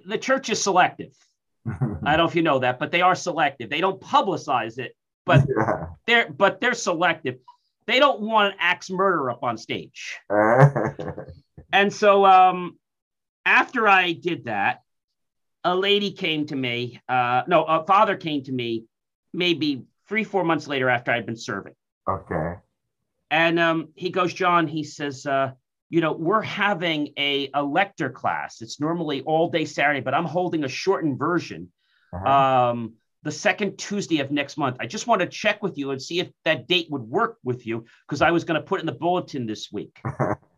the 0.05 0.17
church 0.17 0.50
is 0.50 0.62
selective. 0.62 1.13
I 1.67 1.71
don't 2.12 2.17
know 2.17 2.25
if 2.25 2.35
you 2.35 2.41
know 2.41 2.59
that, 2.59 2.79
but 2.79 2.91
they 2.91 3.01
are 3.01 3.15
selective. 3.15 3.69
They 3.69 3.81
don't 3.81 4.00
publicize 4.00 4.77
it, 4.77 4.95
but 5.25 5.45
yeah. 5.57 5.85
they're 6.05 6.31
but 6.31 6.62
they're 6.62 6.74
selective. 6.74 7.38
They 7.88 8.00
don't 8.00 8.21
want 8.21 8.53
an 8.53 8.59
axe 8.59 8.89
murderer 8.89 9.31
up 9.31 9.43
on 9.43 9.57
stage. 9.57 10.17
and 11.74 11.93
so 11.93 12.25
um, 12.25 12.77
after 13.45 13.88
I 13.88 14.13
did 14.13 14.45
that, 14.45 14.81
a 15.63 15.75
lady 15.75 16.12
came 16.12 16.47
to 16.47 16.55
me. 16.55 17.00
Uh, 17.07 17.43
no, 17.47 17.63
a 17.63 17.85
father 17.85 18.15
came 18.17 18.43
to 18.43 18.51
me 18.51 18.85
maybe 19.33 19.83
three, 20.07 20.24
four 20.24 20.43
months 20.43 20.67
later 20.67 20.89
after 20.89 21.12
I'd 21.12 21.25
been 21.25 21.38
serving. 21.38 21.74
Okay. 22.09 22.53
And 23.31 23.59
um, 23.59 23.89
he 23.95 24.09
goes, 24.09 24.33
John, 24.33 24.67
he 24.67 24.83
says, 24.83 25.25
uh, 25.25 25.51
you 25.89 26.01
know, 26.01 26.13
we're 26.13 26.42
having 26.42 27.13
a, 27.18 27.50
a 27.54 27.63
lector 27.63 28.10
class. 28.10 28.62
It's 28.62 28.80
normally 28.80 29.22
all 29.22 29.50
day 29.50 29.65
Saturday, 29.65 30.01
but 30.01 30.13
I'm 30.13 30.25
holding 30.25 30.63
a 30.63 30.68
shortened 30.68 31.20
version. 31.20 31.72
Uh-huh. 32.13 32.30
Um, 32.30 32.94
the 33.24 33.32
second 33.32 33.77
Tuesday 33.77 34.20
of 34.20 34.32
next 34.32 34.56
month. 34.56 34.77
I 34.80 34.86
just 34.86 35.08
want 35.08 35.22
to 35.22 35.27
check 35.27 35.63
with 35.63 35.80
you 35.80 35.89
and 35.89 36.01
see 36.01 36.20
if 36.20 36.30
that 36.46 36.68
date 36.68 36.88
would 36.92 37.01
work 37.01 37.38
with 37.44 37.65
you 37.65 37.86
because 38.08 38.22
I 38.22 38.30
was 38.30 38.44
going 38.44 38.62
to 38.62 38.65
put 38.65 38.80
in 38.80 38.86
the 38.86 38.92
bulletin 38.92 39.48
this 39.48 39.72
week. 39.72 40.00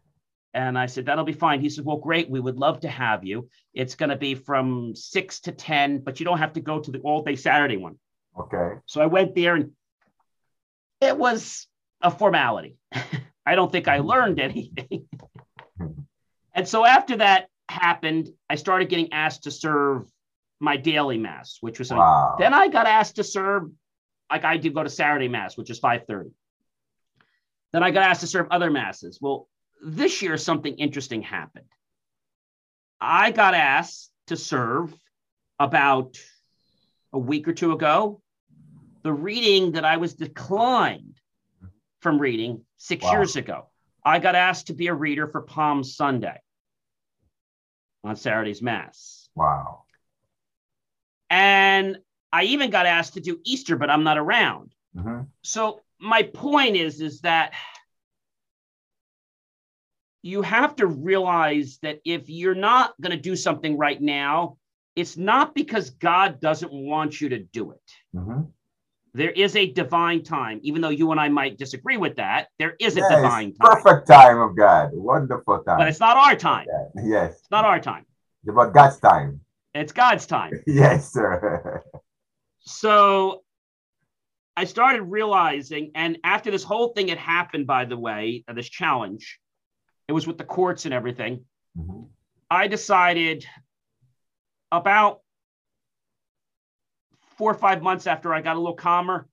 and 0.54 0.78
I 0.78 0.88
said, 0.88 1.06
that'll 1.06 1.24
be 1.24 1.32
fine. 1.32 1.62
He 1.62 1.70
said, 1.70 1.86
well, 1.86 1.96
great. 1.96 2.30
We 2.30 2.42
would 2.42 2.58
love 2.58 2.82
to 2.82 2.90
have 2.90 3.24
you. 3.24 3.48
It's 3.74 3.96
going 3.96 4.10
to 4.10 4.18
be 4.18 4.36
from 4.36 4.96
six 4.96 5.40
to 5.42 5.54
10, 5.54 6.00
but 6.00 6.20
you 6.20 6.26
don't 6.26 6.40
have 6.40 6.54
to 6.54 6.60
go 6.60 6.80
to 6.80 6.92
the 6.92 7.00
all 7.00 7.24
day 7.24 7.38
Saturday 7.38 7.78
one. 7.78 7.98
Okay. 8.38 8.80
So 8.86 9.02
I 9.02 9.06
went 9.06 9.34
there 9.34 9.56
and 9.56 9.72
it 11.00 11.18
was 11.18 11.68
a 12.02 12.12
formality. 12.12 12.76
I 13.48 13.56
don't 13.56 13.72
think 13.72 13.88
I 13.88 14.00
learned 14.00 14.42
anything. 14.42 15.08
and 16.54 16.68
so 16.68 16.86
after 16.86 17.18
that 17.18 17.48
happened, 17.70 18.28
I 18.50 18.56
started 18.56 18.90
getting 18.90 19.14
asked 19.14 19.44
to 19.44 19.52
serve 19.52 20.06
my 20.60 20.76
daily 20.76 21.18
mass, 21.18 21.58
which 21.62 21.80
was 21.80 21.90
wow. 21.90 22.36
then 22.38 22.54
I 22.54 22.68
got 22.68 22.88
asked 22.88 23.16
to 23.16 23.24
serve 23.24 23.72
like 24.30 24.44
I 24.44 24.58
do 24.58 24.70
go 24.72 24.84
to 24.84 24.90
Saturday 24.90 25.30
mass, 25.30 25.56
which 25.56 25.70
is 25.70 25.80
5:30. 25.80 26.32
Then 27.72 27.84
I 27.84 27.92
got 27.92 28.04
asked 28.10 28.22
to 28.22 28.28
serve 28.28 28.48
other 28.52 28.70
masses. 28.70 29.20
Well, 29.22 29.48
this 29.82 30.22
year 30.22 30.38
something 30.38 30.76
interesting 30.76 31.22
happened. 31.22 31.72
I 33.00 33.32
got 33.32 33.54
asked 33.54 34.12
to 34.28 34.36
serve 34.36 34.94
about 35.58 36.18
a 37.14 37.20
week 37.20 37.48
or 37.48 37.54
two 37.54 37.72
ago 37.72 38.22
the 39.04 39.14
reading 39.14 39.74
that 39.74 39.86
I 39.86 39.98
was 39.98 40.16
declined 40.16 41.17
from 42.02 42.20
reading 42.20 42.64
six 42.78 43.04
wow. 43.04 43.12
years 43.12 43.36
ago. 43.36 43.70
I 44.04 44.20
got 44.20 44.36
asked 44.36 44.68
to 44.68 44.74
be 44.74 44.88
a 44.88 44.94
reader 44.94 45.28
for 45.28 45.42
Palm 45.42 45.84
Sunday 45.84 46.40
on 48.04 48.16
Saturday's 48.16 48.62
Mass. 48.62 49.30
Wow. 49.36 49.84
And 51.30 51.98
I 52.32 52.44
even 52.44 52.70
got 52.70 52.86
asked 52.86 53.16
to 53.16 53.20
do 53.20 53.40
Easter, 53.44 53.76
but 53.76 53.90
I'm 53.90 54.04
not 54.04 54.18
around. 54.18 54.74
Mm-hmm. 54.96 55.24
So 55.44 55.82
my 56.00 56.24
point 56.24 56.76
is, 56.76 57.02
is 57.02 57.22
that 57.22 57.54
you 60.22 60.42
have 60.42 60.76
to 60.78 60.88
realize 60.88 61.80
that 61.82 62.00
if 62.06 62.30
you're 62.30 62.56
not 62.56 62.94
going 63.02 63.16
to 63.16 63.22
do 63.22 63.36
something 63.36 63.78
right 63.78 64.02
now, 64.02 64.58
it's 64.96 65.16
not 65.16 65.54
because 65.54 65.92
God 65.92 66.40
doesn't 66.40 66.74
want 66.74 67.22
you 67.22 67.30
to 67.30 67.40
do 67.40 67.72
it. 67.72 67.92
Mm-hmm. 68.16 68.42
There 69.18 69.32
is 69.32 69.56
a 69.56 69.72
divine 69.72 70.24
time, 70.24 70.60
even 70.62 70.80
though 70.80 70.90
you 70.90 71.10
and 71.12 71.20
I 71.20 71.28
might 71.28 71.58
disagree 71.58 71.98
with 71.98 72.18
that. 72.18 72.50
There 72.60 72.76
is 72.80 72.98
a 72.98 73.00
yes, 73.00 73.16
divine 73.16 73.52
time. 73.56 73.72
Perfect 73.72 74.08
time 74.08 74.38
of 74.38 74.56
God. 74.56 74.92
Wonderful 74.94 75.64
time. 75.64 75.80
But 75.80 75.88
it's 75.88 76.00
not 76.00 76.18
our 76.18 76.36
time. 76.36 76.68
Yes. 77.04 77.40
It's 77.40 77.50
not 77.50 77.66
our 77.66 77.80
time. 77.80 78.06
It's 78.44 78.52
about 78.52 78.76
God's 78.76 79.00
time. 79.00 79.42
It's 79.74 79.92
God's 79.92 80.28
time. 80.28 80.52
yes, 80.68 81.12
sir. 81.12 81.84
so 82.60 83.42
I 84.56 84.66
started 84.66 85.02
realizing, 85.02 85.94
and 85.96 86.20
after 86.24 86.52
this 86.52 86.64
whole 86.64 86.90
thing 86.90 87.08
had 87.08 87.18
happened, 87.18 87.66
by 87.66 87.86
the 87.86 87.98
way, 87.98 88.44
uh, 88.48 88.54
this 88.54 88.70
challenge, 88.70 89.40
it 90.08 90.12
was 90.12 90.28
with 90.28 90.38
the 90.38 90.44
courts 90.44 90.86
and 90.86 90.94
everything. 90.94 91.44
Mm-hmm. 91.76 92.04
I 92.52 92.68
decided 92.68 93.48
about 94.72 95.22
four 97.38 97.52
or 97.52 97.58
five 97.58 97.82
months 97.82 98.08
after 98.08 98.34
I 98.34 98.42
got 98.42 98.56
a 98.56 98.60
little 98.60 98.76
calmer, 98.76 99.28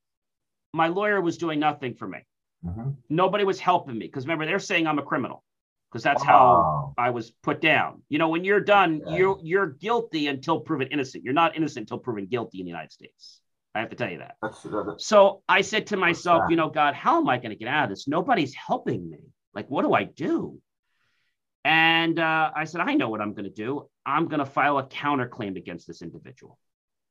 my 0.73 0.89
lawyer 0.89 1.21
was 1.21 1.39
doing 1.39 1.61
nothing 1.61 1.95
for 1.95 2.07
me. 2.09 2.19
Mm-hmm. 2.65 2.91
Nobody 3.09 3.45
was 3.45 3.61
helping 3.61 3.99
me 3.99 4.07
because 4.07 4.25
remember 4.25 4.47
they're 4.47 4.59
saying 4.59 4.87
I'm 4.87 4.99
a 4.99 5.03
criminal 5.03 5.45
because 5.91 6.03
that's 6.03 6.25
wow. 6.25 6.95
how 6.97 7.03
I 7.03 7.11
was 7.11 7.31
put 7.43 7.61
down. 7.61 8.03
You 8.09 8.19
know, 8.19 8.29
when 8.29 8.45
you're 8.45 8.61
done, 8.61 9.03
yeah. 9.07 9.17
you're 9.17 9.39
you're 9.43 9.67
guilty 9.67 10.27
until 10.27 10.61
proven 10.61 10.89
innocent. 10.89 11.25
You're 11.25 11.35
not 11.35 11.57
innocent 11.57 11.85
until 11.85 11.99
proven 11.99 12.27
guilty 12.27 12.61
in 12.61 12.65
the 12.65 12.71
United 12.71 12.93
States. 12.93 13.41
I 13.75 13.81
have 13.81 13.91
to 13.91 13.97
tell 13.97 14.11
you 14.11 14.19
that. 14.19 14.37
That's, 14.41 14.63
that's, 14.63 15.07
so 15.07 15.43
I 15.49 15.61
said 15.63 15.89
to 15.89 15.97
myself, 15.97 16.45
you 16.49 16.57
know, 16.57 16.71
God, 16.71 16.95
how 16.95 17.19
am 17.21 17.29
I 17.29 17.39
going 17.39 17.51
to 17.51 17.57
get 17.57 17.67
out 17.67 17.85
of 17.85 17.91
this? 17.91 18.07
Nobody's 18.07 18.55
helping 18.55 19.11
me. 19.11 19.19
Like, 19.53 19.69
what 19.69 19.83
do 19.83 19.93
I 19.93 20.05
do? 20.05 20.61
And 21.65 22.19
uh, 22.19 22.51
I 22.55 22.65
said, 22.65 22.83
I 22.83 22.95
know 22.95 23.09
what 23.09 23.21
I'm 23.21 23.33
going 23.33 23.47
to 23.47 23.51
do. 23.51 23.89
I'm 24.07 24.29
going 24.29 24.39
to 24.39 24.47
file 24.47 24.79
a 24.79 24.85
counterclaim 24.85 25.57
against 25.57 25.87
this 25.89 26.03
individual. 26.03 26.59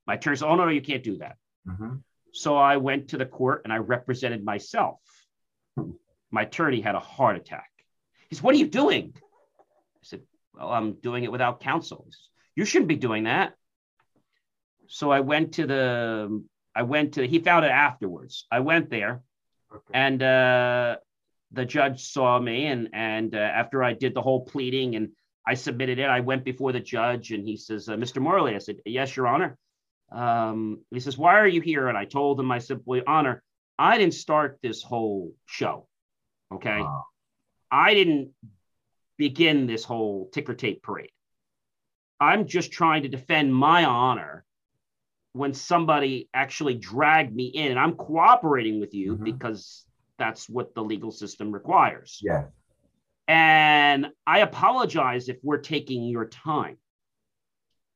My 0.07 0.15
attorney 0.15 0.37
said, 0.37 0.47
Oh, 0.47 0.55
no, 0.55 0.65
no, 0.65 0.71
you 0.71 0.81
can't 0.81 1.03
do 1.03 1.17
that. 1.17 1.37
Mm-hmm. 1.67 1.95
So 2.33 2.57
I 2.57 2.77
went 2.77 3.09
to 3.09 3.17
the 3.17 3.25
court 3.25 3.61
and 3.63 3.71
I 3.71 3.77
represented 3.77 4.43
myself. 4.43 4.99
My 6.31 6.43
attorney 6.43 6.81
had 6.81 6.95
a 6.95 6.99
heart 6.99 7.35
attack. 7.37 7.69
He 8.29 8.35
said, 8.35 8.43
What 8.43 8.55
are 8.55 8.59
you 8.59 8.67
doing? 8.67 9.13
I 9.15 10.01
said, 10.01 10.21
Well, 10.53 10.69
I'm 10.69 10.93
doing 10.93 11.23
it 11.23 11.31
without 11.31 11.59
counsel. 11.59 12.07
Said, 12.09 12.19
you 12.55 12.65
shouldn't 12.65 12.89
be 12.89 12.95
doing 12.95 13.23
that. 13.23 13.53
So 14.87 15.11
I 15.11 15.21
went 15.21 15.53
to 15.53 15.65
the, 15.65 16.43
I 16.75 16.83
went 16.83 17.13
to, 17.13 17.25
he 17.25 17.39
found 17.39 17.65
it 17.65 17.71
afterwards. 17.71 18.45
I 18.51 18.59
went 18.59 18.89
there 18.89 19.23
okay. 19.73 19.83
and 19.93 20.21
uh, 20.21 20.97
the 21.53 21.65
judge 21.65 22.03
saw 22.03 22.39
me 22.39 22.65
and 22.65 22.89
and 22.93 23.33
uh, 23.35 23.37
after 23.37 23.83
I 23.83 23.93
did 23.93 24.13
the 24.13 24.21
whole 24.21 24.43
pleading 24.43 24.95
and 24.95 25.09
I 25.45 25.53
submitted 25.53 25.99
it, 25.99 26.09
I 26.09 26.21
went 26.21 26.43
before 26.43 26.71
the 26.71 26.79
judge 26.79 27.31
and 27.31 27.47
he 27.47 27.57
says, 27.57 27.89
uh, 27.89 27.95
"Mr. 27.95 28.21
Morley," 28.21 28.55
I 28.55 28.59
said, 28.59 28.77
"Yes, 28.85 29.15
Your 29.15 29.27
Honor." 29.27 29.57
Um, 30.13 30.81
he 30.91 30.99
says, 30.99 31.17
"Why 31.17 31.39
are 31.39 31.47
you 31.47 31.61
here?" 31.61 31.87
And 31.87 31.97
I 31.97 32.05
told 32.05 32.39
him, 32.39 32.51
"I 32.51 32.59
simply 32.59 33.03
honor. 33.05 33.43
I 33.79 33.97
didn't 33.97 34.13
start 34.13 34.59
this 34.61 34.83
whole 34.83 35.33
show. 35.45 35.87
Okay, 36.53 36.79
wow. 36.79 37.05
I 37.71 37.93
didn't 37.93 38.31
begin 39.17 39.67
this 39.67 39.83
whole 39.83 40.29
ticker 40.31 40.53
tape 40.53 40.83
parade. 40.83 41.11
I'm 42.19 42.45
just 42.47 42.71
trying 42.71 43.03
to 43.03 43.09
defend 43.09 43.53
my 43.53 43.85
honor." 43.85 44.45
When 45.35 45.55
somebody 45.55 46.29
actually 46.31 46.75
dragged 46.75 47.35
me 47.35 47.45
in, 47.45 47.71
and 47.71 47.79
I'm 47.79 47.95
cooperating 47.95 48.79
with 48.79 48.93
you 48.93 49.15
mm-hmm. 49.15 49.23
because 49.23 49.83
that's 50.19 50.47
what 50.47 50.75
the 50.75 50.83
legal 50.83 51.09
system 51.09 51.51
requires. 51.51 52.19
Yeah. 52.21 52.45
And 53.27 54.11
I 54.27 54.39
apologize 54.39 55.29
if 55.29 55.37
we're 55.41 55.57
taking 55.57 56.03
your 56.03 56.27
time. 56.27 56.77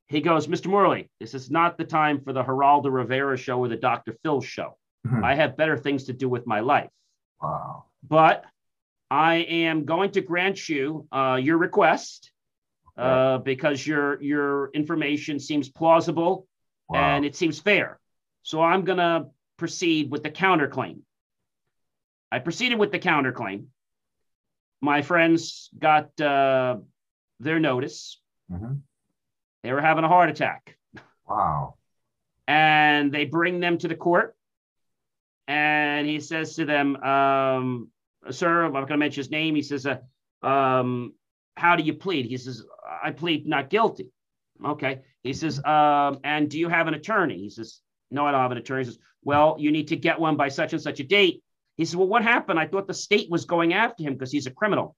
He 0.08 0.20
goes, 0.20 0.46
Mr. 0.46 0.66
Morley, 0.68 1.10
this 1.20 1.34
is 1.34 1.50
not 1.50 1.76
the 1.76 1.84
time 1.84 2.20
for 2.20 2.32
the 2.32 2.42
Geraldo 2.42 2.90
Rivera 2.90 3.36
show 3.36 3.58
or 3.58 3.68
the 3.68 3.76
Dr. 3.76 4.16
Phil 4.22 4.40
show. 4.40 4.76
Mm-hmm. 5.06 5.22
I 5.22 5.34
have 5.34 5.56
better 5.56 5.76
things 5.76 6.04
to 6.04 6.12
do 6.12 6.28
with 6.28 6.46
my 6.46 6.60
life. 6.60 6.90
Wow. 7.42 7.84
But 8.02 8.44
I 9.10 9.36
am 9.36 9.84
going 9.84 10.12
to 10.12 10.20
grant 10.20 10.68
you 10.68 11.06
uh, 11.12 11.38
your 11.40 11.58
request 11.58 12.30
uh, 12.96 13.38
because 13.38 13.86
your 13.86 14.20
your 14.20 14.70
information 14.72 15.38
seems 15.38 15.68
plausible 15.68 16.48
wow. 16.88 17.16
and 17.16 17.24
it 17.24 17.36
seems 17.36 17.60
fair. 17.60 18.00
So 18.42 18.62
I'm 18.62 18.84
going 18.84 18.98
to 18.98 19.26
proceed 19.56 20.10
with 20.10 20.22
the 20.22 20.30
counterclaim. 20.30 21.00
I 22.32 22.38
proceeded 22.40 22.78
with 22.78 22.92
the 22.92 22.98
counterclaim. 22.98 23.66
My 24.80 25.02
friends 25.02 25.70
got 25.78 26.20
uh, 26.20 26.78
their 27.40 27.60
notice. 27.60 28.20
Mm-hmm. 28.50 28.74
They 29.62 29.72
were 29.72 29.80
having 29.80 30.04
a 30.04 30.08
heart 30.08 30.30
attack. 30.30 30.76
Wow. 31.28 31.74
And 32.46 33.12
they 33.12 33.24
bring 33.24 33.60
them 33.60 33.78
to 33.78 33.88
the 33.88 33.94
court. 33.94 34.34
And 35.46 36.06
he 36.06 36.20
says 36.20 36.56
to 36.56 36.64
them, 36.64 36.96
um, 36.96 37.90
Sir, 38.30 38.64
I'm 38.64 38.72
not 38.72 38.80
going 38.80 38.88
to 38.88 38.96
mention 38.98 39.20
his 39.20 39.30
name. 39.30 39.54
He 39.54 39.62
says, 39.62 39.86
uh, 39.86 39.98
um, 40.46 41.14
How 41.56 41.76
do 41.76 41.82
you 41.82 41.94
plead? 41.94 42.26
He 42.26 42.36
says, 42.36 42.64
I 43.02 43.10
plead 43.12 43.46
not 43.46 43.70
guilty. 43.70 44.10
Okay. 44.64 45.00
He 45.22 45.32
says, 45.32 45.62
um, 45.64 46.20
And 46.24 46.50
do 46.50 46.58
you 46.58 46.68
have 46.68 46.86
an 46.86 46.94
attorney? 46.94 47.38
He 47.38 47.50
says, 47.50 47.80
No, 48.10 48.26
I 48.26 48.32
don't 48.32 48.40
have 48.40 48.52
an 48.52 48.58
attorney. 48.58 48.84
He 48.84 48.90
says, 48.90 48.98
Well, 49.22 49.56
you 49.58 49.72
need 49.72 49.88
to 49.88 49.96
get 49.96 50.20
one 50.20 50.36
by 50.36 50.48
such 50.48 50.72
and 50.72 50.82
such 50.82 51.00
a 51.00 51.04
date. 51.04 51.42
He 51.76 51.84
says, 51.84 51.96
Well, 51.96 52.08
what 52.08 52.22
happened? 52.22 52.58
I 52.58 52.66
thought 52.66 52.86
the 52.86 52.94
state 52.94 53.30
was 53.30 53.44
going 53.44 53.72
after 53.72 54.02
him 54.02 54.14
because 54.14 54.32
he's 54.32 54.46
a 54.46 54.50
criminal. 54.50 54.96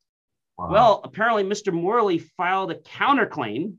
Wow. 0.56 0.70
Well, 0.70 1.00
apparently, 1.04 1.44
Mr. 1.44 1.72
Morley 1.72 2.18
filed 2.18 2.70
a 2.70 2.74
counterclaim, 2.74 3.74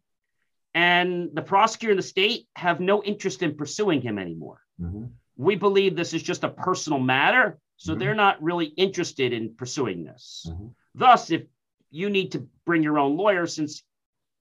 and 0.74 1.30
the 1.34 1.42
prosecutor 1.42 1.92
and 1.92 2.00
the 2.00 2.04
state 2.04 2.48
have 2.56 2.80
no 2.80 3.04
interest 3.04 3.44
in 3.44 3.56
pursuing 3.56 4.02
him 4.02 4.18
anymore. 4.18 4.62
Mm-hmm. 4.80 5.06
We 5.38 5.56
believe 5.56 5.96
this 5.96 6.14
is 6.14 6.24
just 6.24 6.44
a 6.44 6.50
personal 6.50 7.00
matter, 7.00 7.60
so 7.78 7.92
mm-hmm. 7.92 8.00
they're 8.00 8.16
not 8.16 8.42
really 8.42 8.66
interested 8.66 9.34
in 9.34 9.56
pursuing 9.56 10.04
this. 10.04 10.48
Mm-hmm. 10.50 10.68
Thus, 10.96 11.32
if 11.32 11.44
you 11.90 12.10
need 12.10 12.34
to 12.34 12.48
bring 12.66 12.84
your 12.84 13.00
own 13.00 13.18
lawyer, 13.18 13.48
since 13.48 13.84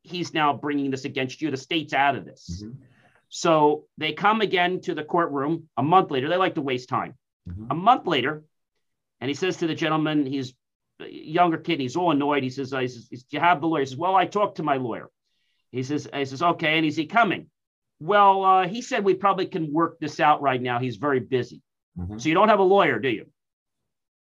he's 0.02 0.32
now 0.32 0.52
bringing 0.52 0.90
this 0.90 1.04
against 1.04 1.42
you, 1.42 1.50
the 1.50 1.56
state's 1.56 1.92
out 1.92 2.16
of 2.16 2.24
this. 2.24 2.62
Mm-hmm. 2.62 2.82
So 3.28 3.84
they 3.98 4.12
come 4.12 4.40
again 4.40 4.80
to 4.82 4.94
the 4.94 5.04
courtroom 5.04 5.68
a 5.76 5.82
month 5.82 6.10
later. 6.10 6.28
They 6.28 6.36
like 6.36 6.56
to 6.56 6.62
waste 6.62 6.88
time. 6.88 7.14
Mm-hmm. 7.48 7.66
A 7.70 7.74
month 7.74 8.06
later, 8.06 8.44
and 9.20 9.28
he 9.28 9.34
says 9.34 9.58
to 9.58 9.66
the 9.66 9.74
gentleman, 9.74 10.26
he's 10.26 10.54
a 11.00 11.08
younger 11.08 11.58
kid, 11.58 11.80
he's 11.80 11.96
all 11.96 12.10
annoyed. 12.10 12.42
He 12.42 12.50
says, 12.50 12.72
he 12.72 12.88
says, 12.88 13.08
Do 13.08 13.24
you 13.30 13.40
have 13.40 13.60
the 13.60 13.66
lawyer? 13.66 13.80
He 13.80 13.86
says, 13.86 13.96
Well, 13.96 14.16
I 14.16 14.26
talked 14.26 14.56
to 14.56 14.62
my 14.62 14.76
lawyer. 14.76 15.10
He 15.72 15.82
says, 15.82 16.08
he 16.12 16.24
says, 16.24 16.42
okay, 16.42 16.76
and 16.78 16.86
is 16.86 16.96
he 16.96 17.06
coming? 17.06 17.46
Well, 18.00 18.44
uh, 18.44 18.66
he 18.66 18.82
said 18.82 19.04
we 19.04 19.14
probably 19.14 19.46
can 19.46 19.72
work 19.72 19.98
this 20.00 20.20
out 20.20 20.42
right 20.42 20.60
now. 20.60 20.78
He's 20.78 20.96
very 20.96 21.20
busy. 21.20 21.62
Mm-hmm. 21.98 22.18
So 22.18 22.28
you 22.28 22.34
don't 22.34 22.48
have 22.48 22.58
a 22.58 22.64
lawyer, 22.64 22.98
do 22.98 23.08
you? 23.08 23.26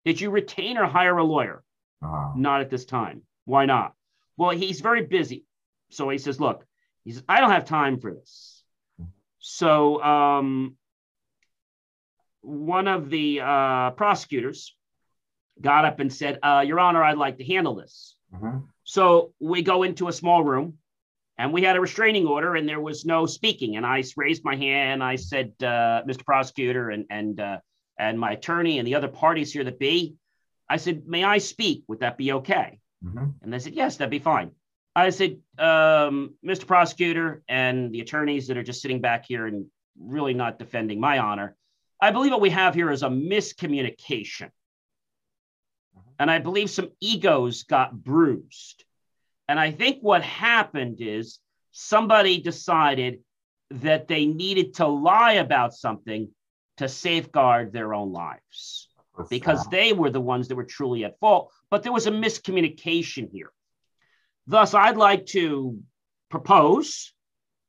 Did 0.03 0.19
you 0.19 0.29
retain 0.29 0.77
or 0.77 0.85
hire 0.85 1.17
a 1.17 1.23
lawyer? 1.23 1.63
Uh-huh. 2.03 2.33
Not 2.35 2.61
at 2.61 2.69
this 2.69 2.85
time. 2.85 3.21
Why 3.45 3.65
not? 3.65 3.93
Well, 4.35 4.51
he's 4.51 4.81
very 4.81 5.05
busy. 5.05 5.45
So 5.89 6.09
he 6.09 6.17
says, 6.17 6.39
look, 6.39 6.65
he 7.05 7.11
says, 7.11 7.23
I 7.29 7.39
don't 7.39 7.51
have 7.51 7.65
time 7.65 7.99
for 7.99 8.13
this. 8.13 8.63
Mm-hmm. 8.99 9.09
So 9.39 10.03
um, 10.03 10.75
one 12.41 12.87
of 12.87 13.09
the 13.09 13.41
uh, 13.41 13.91
prosecutors 13.91 14.75
got 15.61 15.85
up 15.85 15.99
and 15.99 16.11
said, 16.11 16.39
uh, 16.43 16.63
Your 16.65 16.79
Honor, 16.79 17.03
I'd 17.03 17.17
like 17.17 17.37
to 17.37 17.45
handle 17.45 17.75
this. 17.75 18.15
Mm-hmm. 18.33 18.59
So 18.83 19.33
we 19.39 19.61
go 19.61 19.83
into 19.83 20.07
a 20.07 20.13
small 20.13 20.43
room 20.43 20.75
and 21.37 21.53
we 21.53 21.61
had 21.61 21.75
a 21.75 21.81
restraining 21.81 22.25
order 22.25 22.55
and 22.55 22.67
there 22.67 22.81
was 22.81 23.05
no 23.05 23.25
speaking. 23.25 23.77
And 23.77 23.85
I 23.85 24.03
raised 24.15 24.43
my 24.43 24.55
hand. 24.55 25.03
I 25.03 25.15
said, 25.15 25.53
uh, 25.61 26.03
Mr. 26.07 26.25
Prosecutor 26.25 26.89
and, 26.89 27.05
and, 27.09 27.39
uh, 27.39 27.59
and 27.99 28.19
my 28.19 28.31
attorney 28.31 28.79
and 28.79 28.87
the 28.87 28.95
other 28.95 29.07
parties 29.07 29.53
here 29.53 29.63
that 29.63 29.79
be, 29.79 30.15
I 30.69 30.77
said, 30.77 31.07
May 31.07 31.23
I 31.23 31.37
speak? 31.37 31.83
Would 31.87 32.01
that 32.01 32.17
be 32.17 32.33
okay? 32.33 32.79
Mm-hmm. 33.03 33.25
And 33.41 33.53
they 33.53 33.59
said, 33.59 33.73
Yes, 33.73 33.97
that'd 33.97 34.11
be 34.11 34.19
fine. 34.19 34.51
I 34.95 35.11
said, 35.11 35.37
um, 35.59 36.33
Mr. 36.43 36.65
Prosecutor 36.65 37.43
and 37.47 37.91
the 37.91 38.01
attorneys 38.01 38.47
that 38.47 38.57
are 38.57 38.63
just 38.63 38.81
sitting 38.81 38.99
back 38.99 39.25
here 39.27 39.45
and 39.45 39.67
really 39.99 40.33
not 40.33 40.57
defending 40.57 40.99
my 40.99 41.19
honor, 41.19 41.55
I 42.01 42.11
believe 42.11 42.31
what 42.31 42.41
we 42.41 42.49
have 42.49 42.73
here 42.73 42.91
is 42.91 43.03
a 43.03 43.09
miscommunication. 43.09 44.49
And 46.19 46.31
I 46.31 46.39
believe 46.39 46.71
some 46.71 46.89
egos 46.99 47.63
got 47.63 48.03
bruised. 48.03 48.83
And 49.47 49.59
I 49.59 49.71
think 49.71 49.99
what 50.01 50.23
happened 50.23 50.97
is 50.99 51.39
somebody 51.71 52.41
decided 52.41 53.19
that 53.71 54.07
they 54.07 54.25
needed 54.25 54.75
to 54.75 54.87
lie 54.87 55.33
about 55.33 55.73
something 55.73 56.29
to 56.77 56.87
safeguard 56.87 57.71
their 57.71 57.93
own 57.93 58.11
lives 58.11 58.89
because 59.29 59.65
they 59.67 59.93
were 59.93 60.11
the 60.11 60.21
ones 60.21 60.47
that 60.47 60.55
were 60.55 60.63
truly 60.63 61.03
at 61.03 61.19
fault. 61.19 61.51
But 61.71 61.83
there 61.83 61.91
was 61.91 62.07
a 62.07 62.11
miscommunication 62.11 63.29
here. 63.31 63.51
Thus, 64.45 64.73
I'd 64.73 64.97
like 64.97 65.25
to 65.27 65.79
propose 66.29 67.13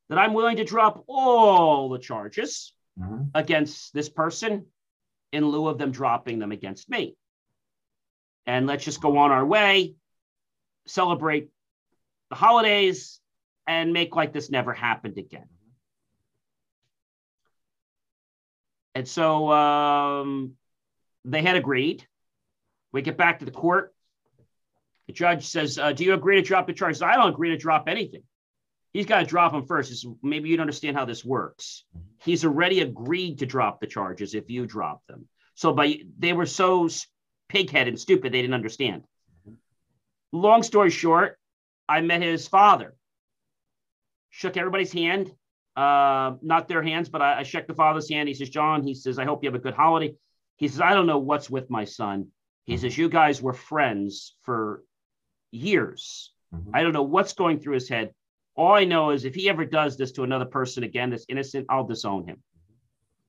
that 0.08 0.18
I'm 0.18 0.34
willing 0.34 0.56
to 0.56 0.64
drop 0.64 1.04
all 1.06 1.88
the 1.88 1.98
charges 1.98 2.72
mm-hmm. 2.98 3.24
against 3.34 3.94
this 3.94 4.08
person 4.08 4.66
in 5.32 5.46
lieu 5.46 5.68
of 5.68 5.78
them 5.78 5.90
dropping 5.90 6.38
them 6.38 6.52
against 6.52 6.88
me 6.88 7.16
and 8.48 8.66
let's 8.66 8.84
just 8.84 9.02
go 9.02 9.18
on 9.18 9.30
our 9.30 9.44
way. 9.44 9.94
celebrate 10.86 11.50
the 12.30 12.36
holidays 12.36 13.20
and 13.66 13.92
make 13.92 14.16
like 14.16 14.32
this 14.32 14.50
never 14.50 14.72
happened 14.72 15.18
again. 15.18 15.48
And 18.94 19.06
so 19.06 19.52
um, 19.52 20.54
they 21.24 21.42
had 21.42 21.56
agreed. 21.56 22.06
We 22.92 23.02
get 23.02 23.16
back 23.16 23.38
to 23.38 23.44
the 23.44 23.50
court. 23.50 23.94
The 25.06 25.12
judge 25.12 25.46
says, 25.46 25.78
uh, 25.78 25.92
Do 25.92 26.04
you 26.04 26.14
agree 26.14 26.36
to 26.36 26.42
drop 26.42 26.66
the 26.66 26.72
charges? 26.72 27.02
I 27.02 27.14
don't 27.14 27.30
agree 27.30 27.50
to 27.50 27.56
drop 27.56 27.88
anything. 27.88 28.22
He's 28.92 29.06
got 29.06 29.20
to 29.20 29.26
drop 29.26 29.52
them 29.52 29.66
first. 29.66 29.90
Says, 29.90 30.04
Maybe 30.22 30.48
you 30.48 30.56
don't 30.56 30.64
understand 30.64 30.96
how 30.96 31.04
this 31.04 31.24
works. 31.24 31.84
He's 32.24 32.44
already 32.44 32.80
agreed 32.80 33.38
to 33.38 33.46
drop 33.46 33.80
the 33.80 33.86
charges 33.86 34.34
if 34.34 34.50
you 34.50 34.66
drop 34.66 35.06
them. 35.06 35.28
So 35.54 35.72
by 35.72 36.00
they 36.18 36.32
were 36.32 36.46
so 36.46 36.88
pigheaded 37.52 37.88
and 37.88 38.00
stupid, 38.00 38.32
they 38.32 38.42
didn't 38.42 38.54
understand. 38.54 39.04
Long 40.32 40.62
story 40.62 40.90
short, 40.90 41.38
I 41.88 42.00
met 42.00 42.22
his 42.22 42.46
father, 42.46 42.94
shook 44.30 44.56
everybody's 44.56 44.92
hand, 44.92 45.32
uh, 45.76 46.34
not 46.42 46.68
their 46.68 46.82
hands, 46.82 47.08
but 47.08 47.22
I, 47.22 47.40
I 47.40 47.42
shook 47.44 47.66
the 47.66 47.74
father's 47.74 48.10
hand. 48.10 48.28
He 48.28 48.34
says, 48.34 48.50
John, 48.50 48.82
he 48.82 48.94
says, 48.94 49.18
I 49.18 49.24
hope 49.24 49.42
you 49.42 49.48
have 49.48 49.58
a 49.58 49.62
good 49.62 49.74
holiday. 49.74 50.14
He 50.56 50.68
says, 50.68 50.80
I 50.80 50.92
don't 50.92 51.06
know 51.06 51.18
what's 51.18 51.48
with 51.48 51.70
my 51.70 51.84
son. 51.84 52.28
He 52.64 52.74
mm-hmm. 52.74 52.82
says, 52.82 52.98
You 52.98 53.08
guys 53.08 53.40
were 53.40 53.52
friends 53.52 54.34
for 54.42 54.82
years. 55.50 56.32
Mm-hmm. 56.54 56.70
I 56.74 56.82
don't 56.82 56.92
know 56.92 57.02
what's 57.02 57.32
going 57.32 57.60
through 57.60 57.74
his 57.74 57.88
head. 57.88 58.12
All 58.56 58.74
I 58.74 58.84
know 58.84 59.10
is 59.10 59.24
if 59.24 59.36
he 59.36 59.48
ever 59.48 59.64
does 59.64 59.96
this 59.96 60.12
to 60.12 60.24
another 60.24 60.44
person 60.44 60.82
again 60.82 61.10
that's 61.10 61.26
innocent, 61.28 61.66
I'll 61.68 61.86
disown 61.86 62.26
him 62.26 62.42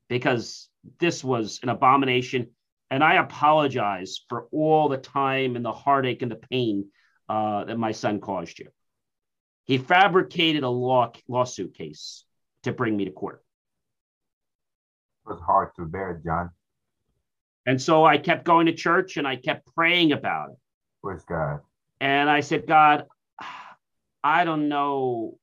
because 0.08 0.70
this 1.00 1.24
was 1.24 1.60
an 1.62 1.70
abomination. 1.70 2.48
And 2.90 3.04
I 3.04 3.16
apologize 3.16 4.22
for 4.28 4.48
all 4.52 4.90
the 4.90 4.98
time 4.98 5.56
and 5.56 5.64
the 5.64 5.72
heartache 5.72 6.24
and 6.24 6.32
the 6.32 6.42
pain 6.50 6.90
uh, 7.30 7.64
that 7.66 7.78
my 7.78 7.92
son 7.92 8.20
caused 8.20 8.60
you. 8.60 8.68
He 9.66 9.78
fabricated 9.78 10.64
a 10.64 10.70
law 10.70 11.12
lawsuit 11.28 11.76
case 11.76 12.26
to 12.64 12.74
bring 12.74 12.98
me 12.98 13.06
to 13.06 13.12
court. 13.12 13.44
It 15.26 15.30
was 15.30 15.42
hard 15.42 15.70
to 15.76 15.86
bear, 15.86 16.20
John. 16.26 16.50
And 17.66 17.80
so 17.80 18.04
I 18.04 18.18
kept 18.18 18.46
going 18.46 18.66
to 18.66 18.74
church 18.74 19.18
and 19.18 19.28
I 19.28 19.36
kept 19.36 19.74
praying 19.76 20.12
about 20.12 20.50
it. 20.50 20.58
Where's 21.02 21.24
God? 21.24 21.60
And 22.02 22.30
I 22.30 22.40
said, 22.40 22.66
God, 22.66 23.06
I 24.24 24.44
don't 24.44 24.70
know 24.70 25.38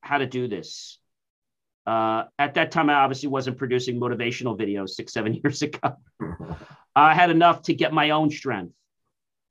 how 0.00 0.18
to 0.18 0.26
do 0.26 0.46
this. 0.46 0.98
Uh, 1.84 2.24
at 2.38 2.54
that 2.54 2.70
time, 2.70 2.88
I 2.88 2.94
obviously 2.94 3.28
wasn't 3.28 3.58
producing 3.58 3.98
motivational 3.98 4.56
videos 4.56 4.90
six, 4.90 5.12
seven 5.12 5.34
years 5.42 5.62
ago. 5.62 5.96
I 6.94 7.14
had 7.14 7.30
enough 7.30 7.62
to 7.62 7.74
get 7.74 7.92
my 7.92 8.10
own 8.10 8.30
strength. 8.30 8.74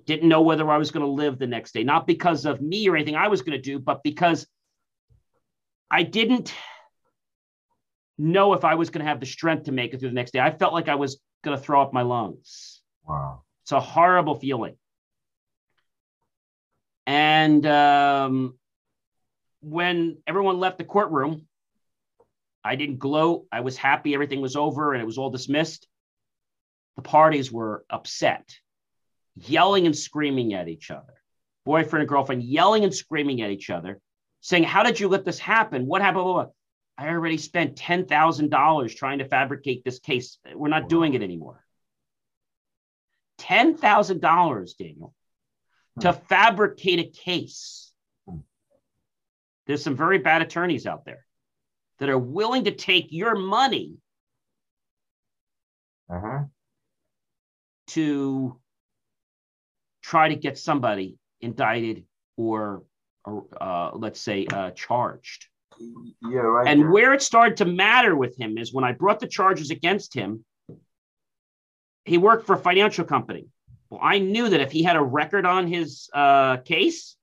Didn't 0.06 0.30
know 0.30 0.42
whether 0.42 0.70
I 0.70 0.78
was 0.78 0.92
going 0.92 1.06
to 1.06 1.12
live 1.12 1.38
the 1.38 1.48
next 1.48 1.74
day, 1.74 1.84
not 1.84 2.08
because 2.08 2.46
of 2.46 2.62
me 2.62 2.88
or 2.88 2.96
anything 2.96 3.16
I 3.16 3.28
was 3.28 3.42
going 3.42 3.58
to 3.58 3.62
do, 3.62 3.80
but 3.80 4.04
because 4.04 4.48
I 5.90 6.04
didn't 6.04 6.54
know 8.18 8.54
if 8.54 8.64
I 8.64 8.76
was 8.76 8.90
going 8.90 9.04
to 9.04 9.10
have 9.10 9.20
the 9.20 9.26
strength 9.26 9.66
to 9.66 9.72
make 9.72 9.94
it 9.94 10.00
through 10.00 10.10
the 10.10 10.16
next 10.16 10.32
day. 10.32 10.40
I 10.40 10.52
felt 10.52 10.74
like 10.74 10.88
I 10.88 10.96
was 10.96 11.20
going 11.44 11.58
to 11.58 11.64
throw 11.64 11.82
up 11.82 11.94
my 11.94 12.04
lungs. 12.04 12.82
Wow. 13.08 13.42
It's 13.64 13.72
a 13.72 13.80
horrible 13.80 14.36
feeling. 14.36 14.76
And 17.08 17.66
um, 17.66 18.58
when 19.62 20.18
everyone 20.28 20.60
left 20.60 20.78
the 20.78 20.84
courtroom, 20.84 21.48
I 22.64 22.76
didn't 22.76 23.00
gloat. 23.00 23.48
I 23.52 23.62
was 23.62 23.76
happy 23.76 24.14
everything 24.14 24.42
was 24.42 24.56
over 24.56 24.94
and 24.94 25.02
it 25.02 25.06
was 25.06 25.18
all 25.18 25.32
dismissed. 25.32 25.88
The 26.96 27.02
parties 27.02 27.52
were 27.52 27.86
upset, 27.90 28.56
yelling 29.50 29.86
and 29.86 29.98
screaming 29.98 30.54
at 30.54 30.68
each 30.68 30.92
other. 30.92 31.14
Boyfriend 31.66 32.02
and 32.02 32.10
girlfriend 32.10 32.44
yelling 32.44 32.84
and 32.84 32.94
screaming 32.94 33.42
at 33.42 33.52
each 33.52 33.70
other, 33.70 34.00
saying, 34.42 34.64
How 34.64 34.84
did 34.84 35.00
you 35.00 35.08
let 35.08 35.26
this 35.26 35.40
happen? 35.40 35.86
What 35.86 36.02
happened? 36.02 36.48
I 36.98 37.08
already 37.08 37.38
spent 37.38 37.78
$10,000 37.78 38.96
trying 38.96 39.20
to 39.20 39.26
fabricate 39.26 39.84
this 39.84 40.00
case. 40.00 40.38
We're 40.54 40.70
not 40.70 40.90
doing 40.90 41.14
it 41.14 41.22
anymore. 41.22 41.64
$10,000, 43.40 44.78
Daniel, 44.78 45.14
to 46.00 46.12
hmm. 46.12 46.26
fabricate 46.28 47.00
a 47.00 47.10
case. 47.10 47.92
Hmm. 48.28 48.38
There's 49.66 49.84
some 49.84 49.98
very 49.98 50.20
bad 50.20 50.42
attorneys 50.42 50.86
out 50.86 51.06
there 51.06 51.26
that 52.00 52.10
are 52.10 52.18
willing 52.18 52.66
to 52.66 52.72
take 52.72 53.08
your 53.12 53.36
money 53.36 53.96
uh-huh. 56.10 56.46
to 57.88 58.61
try 60.02 60.30
to 60.30 60.36
get 60.36 60.58
somebody 60.58 61.18
indicted 61.40 62.06
or, 62.38 62.84
or 63.26 63.46
uh, 63.60 63.92
let's 63.94 64.20
say, 64.20 64.48
uh, 64.48 64.72
charged. 64.72 65.48
Yeah, 66.22 66.40
right. 66.40 66.68
And 66.68 66.82
there. 66.82 66.92
where 66.92 67.14
it 67.14 67.22
started 67.22 67.58
to 67.58 67.66
matter 67.66 68.16
with 68.16 68.38
him 68.40 68.58
is 68.58 68.74
when 68.74 68.84
I 68.84 68.92
brought 68.92 69.20
the 69.20 69.28
charges 69.28 69.72
against 69.72 70.14
him. 70.14 70.46
He 72.06 72.18
worked 72.18 72.48
for 72.48 72.56
a 72.56 72.60
financial 72.60 73.06
company. 73.06 73.48
Well, 73.90 74.00
I 74.02 74.20
knew 74.20 74.50
that 74.50 74.60
if 74.60 74.72
he 74.72 74.84
had 74.84 74.96
a 74.96 75.02
record 75.02 75.46
on 75.46 75.68
his 75.68 76.10
uh, 76.14 76.58
case, 76.58 77.16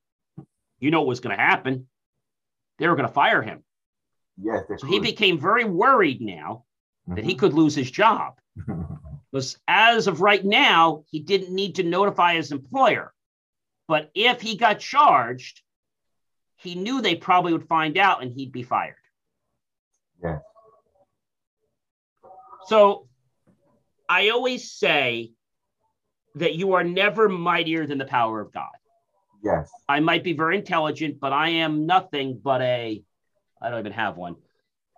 you 0.79 0.91
know 0.91 1.01
what 1.01 1.07
was 1.07 1.19
going 1.19 1.35
to 1.35 1.41
happen. 1.41 1.87
They 2.77 2.87
were 2.87 2.95
going 2.95 3.07
to 3.07 3.13
fire 3.13 3.41
him. 3.41 3.63
Yes. 4.41 4.63
So 4.77 4.87
he 4.87 4.99
became 4.99 5.39
very 5.39 5.65
worried 5.65 6.21
now 6.21 6.63
mm-hmm. 7.07 7.15
that 7.15 7.25
he 7.25 7.31
mm-hmm. 7.31 7.39
could 7.39 7.53
lose 7.53 7.75
his 7.75 7.91
job. 7.91 8.35
because 9.31 9.57
as 9.67 10.07
of 10.07 10.21
right 10.21 10.43
now, 10.43 11.03
he 11.11 11.19
didn't 11.19 11.53
need 11.53 11.75
to 11.75 11.83
notify 11.83 12.35
his 12.35 12.51
employer. 12.51 13.13
But 13.87 14.11
if 14.13 14.41
he 14.41 14.55
got 14.55 14.79
charged, 14.79 15.61
he 16.57 16.75
knew 16.75 17.01
they 17.01 17.15
probably 17.15 17.53
would 17.53 17.67
find 17.67 17.97
out 17.97 18.21
and 18.21 18.31
he'd 18.31 18.51
be 18.51 18.63
fired. 18.63 18.95
Yeah. 20.23 20.39
So 22.67 23.07
I 24.07 24.29
always 24.29 24.71
say 24.71 25.31
that 26.35 26.55
you 26.55 26.73
are 26.73 26.83
never 26.83 27.29
mightier 27.29 27.87
than 27.87 27.97
the 27.97 28.05
power 28.05 28.41
of 28.41 28.51
God. 28.51 28.67
Yes. 29.43 29.71
I 29.87 29.99
might 30.01 30.23
be 30.23 30.33
very 30.33 30.57
intelligent, 30.57 31.19
but 31.19 31.33
I 31.33 31.49
am 31.49 31.85
nothing 31.85 32.39
but 32.43 32.61
a, 32.61 33.01
I 33.61 33.69
don't 33.69 33.79
even 33.79 33.91
have 33.93 34.17
one, 34.17 34.35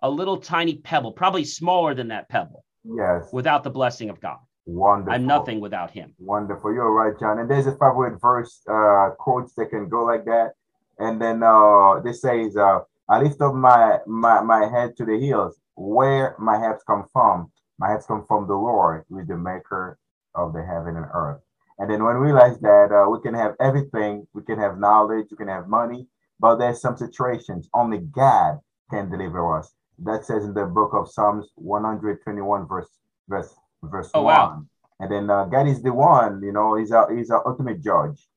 a 0.01 0.09
little 0.09 0.37
tiny 0.37 0.75
pebble, 0.77 1.11
probably 1.11 1.45
smaller 1.45 1.93
than 1.93 2.07
that 2.09 2.27
pebble. 2.27 2.65
Yes. 2.83 3.29
Without 3.31 3.63
the 3.63 3.69
blessing 3.69 4.09
of 4.09 4.19
God. 4.19 4.39
Wonderful. 4.65 5.13
I'm 5.13 5.25
nothing 5.25 5.59
without 5.59 5.91
Him. 5.91 6.13
Wonderful. 6.19 6.73
You're 6.73 6.91
right, 6.91 7.19
John. 7.19 7.39
And 7.39 7.49
there's 7.49 7.67
a 7.67 7.71
favorite 7.71 8.19
verse 8.21 8.61
uh, 8.69 9.09
quotes 9.17 9.53
that 9.55 9.69
can 9.69 9.89
go 9.89 10.03
like 10.03 10.25
that. 10.25 10.53
And 10.99 11.21
then 11.21 11.41
uh, 11.43 11.99
this 12.01 12.21
says, 12.21 12.55
uh, 12.55 12.79
I 13.09 13.21
lift 13.21 13.41
up 13.41 13.55
my, 13.55 13.99
my, 14.05 14.41
my 14.41 14.67
head 14.69 14.95
to 14.97 15.05
the 15.05 15.19
hills, 15.19 15.59
where 15.75 16.35
my 16.39 16.59
helps 16.59 16.83
come 16.83 17.05
from. 17.11 17.51
My 17.79 17.89
helps 17.89 18.05
come 18.05 18.23
from 18.27 18.47
the 18.47 18.53
Lord, 18.53 19.05
with 19.09 19.27
the 19.27 19.37
maker 19.37 19.97
of 20.35 20.53
the 20.53 20.63
heaven 20.63 20.95
and 20.95 21.07
earth. 21.13 21.41
And 21.79 21.89
then 21.89 22.03
when 22.03 22.19
we 22.19 22.27
realize 22.27 22.59
that 22.59 22.91
uh, 22.91 23.09
we 23.09 23.19
can 23.21 23.33
have 23.33 23.55
everything, 23.59 24.27
we 24.33 24.43
can 24.43 24.59
have 24.59 24.77
knowledge, 24.77 25.27
we 25.31 25.37
can 25.37 25.47
have 25.47 25.67
money, 25.67 26.07
but 26.39 26.57
there's 26.57 26.79
some 26.79 26.95
situations 26.95 27.67
only 27.73 27.97
God 27.97 28.59
can 28.91 29.09
deliver 29.09 29.57
us. 29.57 29.73
That 30.03 30.25
says 30.25 30.45
in 30.45 30.53
the 30.53 30.65
book 30.65 30.91
of 30.93 31.09
Psalms 31.09 31.49
121, 31.55 32.67
verse 32.67 32.89
verse 33.27 33.53
verse 33.83 34.09
oh, 34.13 34.23
one. 34.23 34.33
Wow. 34.33 34.63
And 34.99 35.11
then 35.11 35.29
uh, 35.29 35.45
God 35.45 35.67
is 35.67 35.81
the 35.81 35.93
one, 35.93 36.41
you 36.43 36.51
know, 36.51 36.75
he's 36.75 36.91
our 36.91 37.13
he's 37.15 37.31
our 37.31 37.47
ultimate 37.47 37.81
judge, 37.81 38.27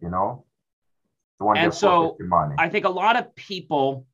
you 0.00 0.08
know. 0.10 0.44
The 1.38 1.46
one 1.46 1.56
and 1.56 1.74
so 1.74 2.16
I 2.58 2.68
think 2.68 2.84
a 2.84 2.90
lot 2.90 3.16
of 3.16 3.34
people. 3.34 4.06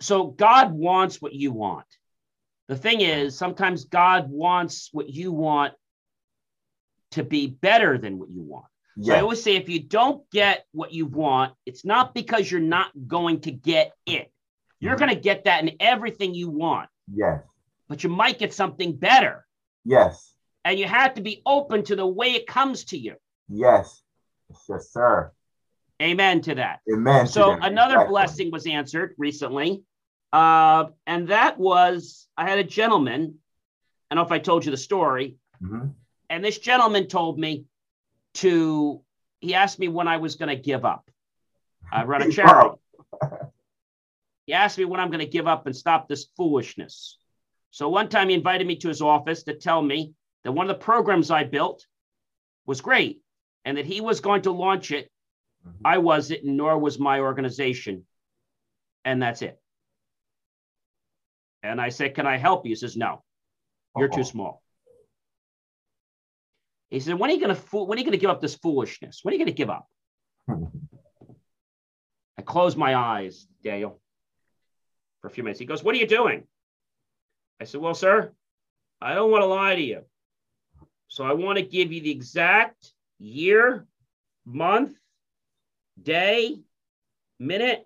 So 0.00 0.28
God 0.28 0.72
wants 0.72 1.20
what 1.20 1.34
you 1.34 1.52
want. 1.52 1.84
The 2.68 2.76
thing 2.76 3.02
is, 3.02 3.36
sometimes 3.36 3.84
God 3.84 4.30
wants 4.30 4.88
what 4.92 5.10
you 5.10 5.32
want 5.32 5.74
to 7.10 7.24
be 7.24 7.48
better 7.48 7.98
than 7.98 8.18
what 8.18 8.30
you 8.30 8.42
want. 8.42 8.66
Yes. 8.96 9.08
So 9.08 9.14
I 9.14 9.20
always 9.20 9.42
say 9.42 9.56
if 9.56 9.68
you 9.68 9.80
don't 9.80 10.28
get 10.30 10.64
what 10.72 10.92
you 10.92 11.04
want, 11.06 11.52
it's 11.66 11.84
not 11.84 12.14
because 12.14 12.50
you're 12.50 12.60
not 12.60 12.90
going 13.06 13.40
to 13.40 13.50
get 13.50 13.92
it. 14.06 14.32
You're 14.80 14.96
going 14.96 15.10
to 15.10 15.20
get 15.20 15.44
that 15.44 15.62
in 15.62 15.76
everything 15.78 16.34
you 16.34 16.48
want. 16.48 16.88
Yes. 17.12 17.42
But 17.88 18.02
you 18.02 18.10
might 18.10 18.38
get 18.38 18.54
something 18.54 18.96
better. 18.96 19.46
Yes. 19.84 20.34
And 20.64 20.78
you 20.78 20.86
have 20.86 21.14
to 21.14 21.20
be 21.20 21.42
open 21.44 21.84
to 21.84 21.96
the 21.96 22.06
way 22.06 22.32
it 22.32 22.46
comes 22.46 22.84
to 22.84 22.98
you. 22.98 23.16
Yes. 23.48 24.02
Yes, 24.68 24.90
sir. 24.90 25.32
Amen 26.00 26.40
to 26.42 26.54
that. 26.54 26.80
Amen. 26.92 27.26
So 27.26 27.52
another 27.52 27.94
exactly. 27.94 28.10
blessing 28.10 28.50
was 28.50 28.66
answered 28.66 29.14
recently. 29.18 29.82
Uh, 30.32 30.86
and 31.06 31.28
that 31.28 31.58
was 31.58 32.26
I 32.36 32.48
had 32.48 32.58
a 32.58 32.64
gentleman. 32.64 33.34
I 34.10 34.14
don't 34.14 34.22
know 34.22 34.26
if 34.26 34.32
I 34.32 34.38
told 34.38 34.64
you 34.64 34.70
the 34.70 34.76
story. 34.76 35.36
Mm-hmm. 35.62 35.88
And 36.30 36.44
this 36.44 36.58
gentleman 36.58 37.06
told 37.06 37.38
me 37.38 37.66
to, 38.34 39.02
he 39.40 39.54
asked 39.54 39.78
me 39.78 39.88
when 39.88 40.08
I 40.08 40.16
was 40.16 40.36
going 40.36 40.48
to 40.48 40.56
give 40.56 40.84
up. 40.84 41.10
I 41.92 42.04
run 42.04 42.22
a 42.22 42.30
charity. 42.30 42.79
He 44.50 44.54
asked 44.54 44.78
me 44.78 44.84
when 44.84 44.98
I'm 44.98 45.10
going 45.10 45.24
to 45.24 45.30
give 45.30 45.46
up 45.46 45.66
and 45.66 45.76
stop 45.76 46.08
this 46.08 46.26
foolishness. 46.36 47.18
So 47.70 47.88
one 47.88 48.08
time 48.08 48.30
he 48.30 48.34
invited 48.34 48.66
me 48.66 48.74
to 48.76 48.88
his 48.88 49.00
office 49.00 49.44
to 49.44 49.54
tell 49.54 49.80
me 49.80 50.12
that 50.42 50.50
one 50.50 50.68
of 50.68 50.76
the 50.76 50.84
programs 50.84 51.30
I 51.30 51.44
built 51.44 51.86
was 52.66 52.80
great 52.80 53.20
and 53.64 53.78
that 53.78 53.86
he 53.86 54.00
was 54.00 54.18
going 54.20 54.42
to 54.42 54.50
launch 54.50 54.90
it 54.90 55.08
Mm-hmm. 55.66 55.86
I 55.86 55.98
wasn't, 55.98 56.44
nor 56.44 56.78
was 56.78 56.98
my 56.98 57.20
organization. 57.20 58.06
And 59.04 59.22
that's 59.22 59.42
it. 59.42 59.60
And 61.62 61.80
I 61.80 61.90
said, 61.90 62.14
Can 62.14 62.26
I 62.26 62.38
help 62.38 62.64
you? 62.64 62.70
He 62.70 62.76
says, 62.76 62.96
No, 62.96 63.22
you're 63.96 64.08
Uh-oh. 64.08 64.16
too 64.16 64.24
small. 64.24 64.62
He 66.88 67.00
said, 67.00 67.18
When 67.18 67.30
are 67.30 67.34
you 67.34 67.40
gonna 67.40 67.60
when 67.72 67.98
are 67.98 68.00
you 68.00 68.04
gonna 68.04 68.16
give 68.16 68.30
up 68.30 68.40
this 68.40 68.54
foolishness? 68.54 69.20
When 69.22 69.32
are 69.32 69.36
you 69.36 69.44
gonna 69.44 69.54
give 69.54 69.70
up? 69.70 69.86
I 72.38 72.42
closed 72.42 72.78
my 72.78 72.96
eyes, 72.96 73.46
Daniel, 73.62 74.00
for 75.20 75.28
a 75.28 75.30
few 75.30 75.42
minutes. 75.44 75.60
He 75.60 75.66
goes, 75.66 75.82
What 75.82 75.94
are 75.94 75.98
you 75.98 76.06
doing? 76.06 76.44
I 77.60 77.64
said, 77.64 77.80
Well, 77.80 77.94
sir, 77.94 78.32
I 79.00 79.14
don't 79.14 79.30
want 79.30 79.42
to 79.42 79.46
lie 79.46 79.74
to 79.74 79.82
you. 79.82 80.02
So 81.08 81.24
I 81.24 81.32
want 81.32 81.58
to 81.58 81.64
give 81.64 81.92
you 81.92 82.00
the 82.00 82.10
exact 82.10 82.92
year, 83.18 83.86
month, 84.44 84.96
day, 86.00 86.56
minute, 87.38 87.84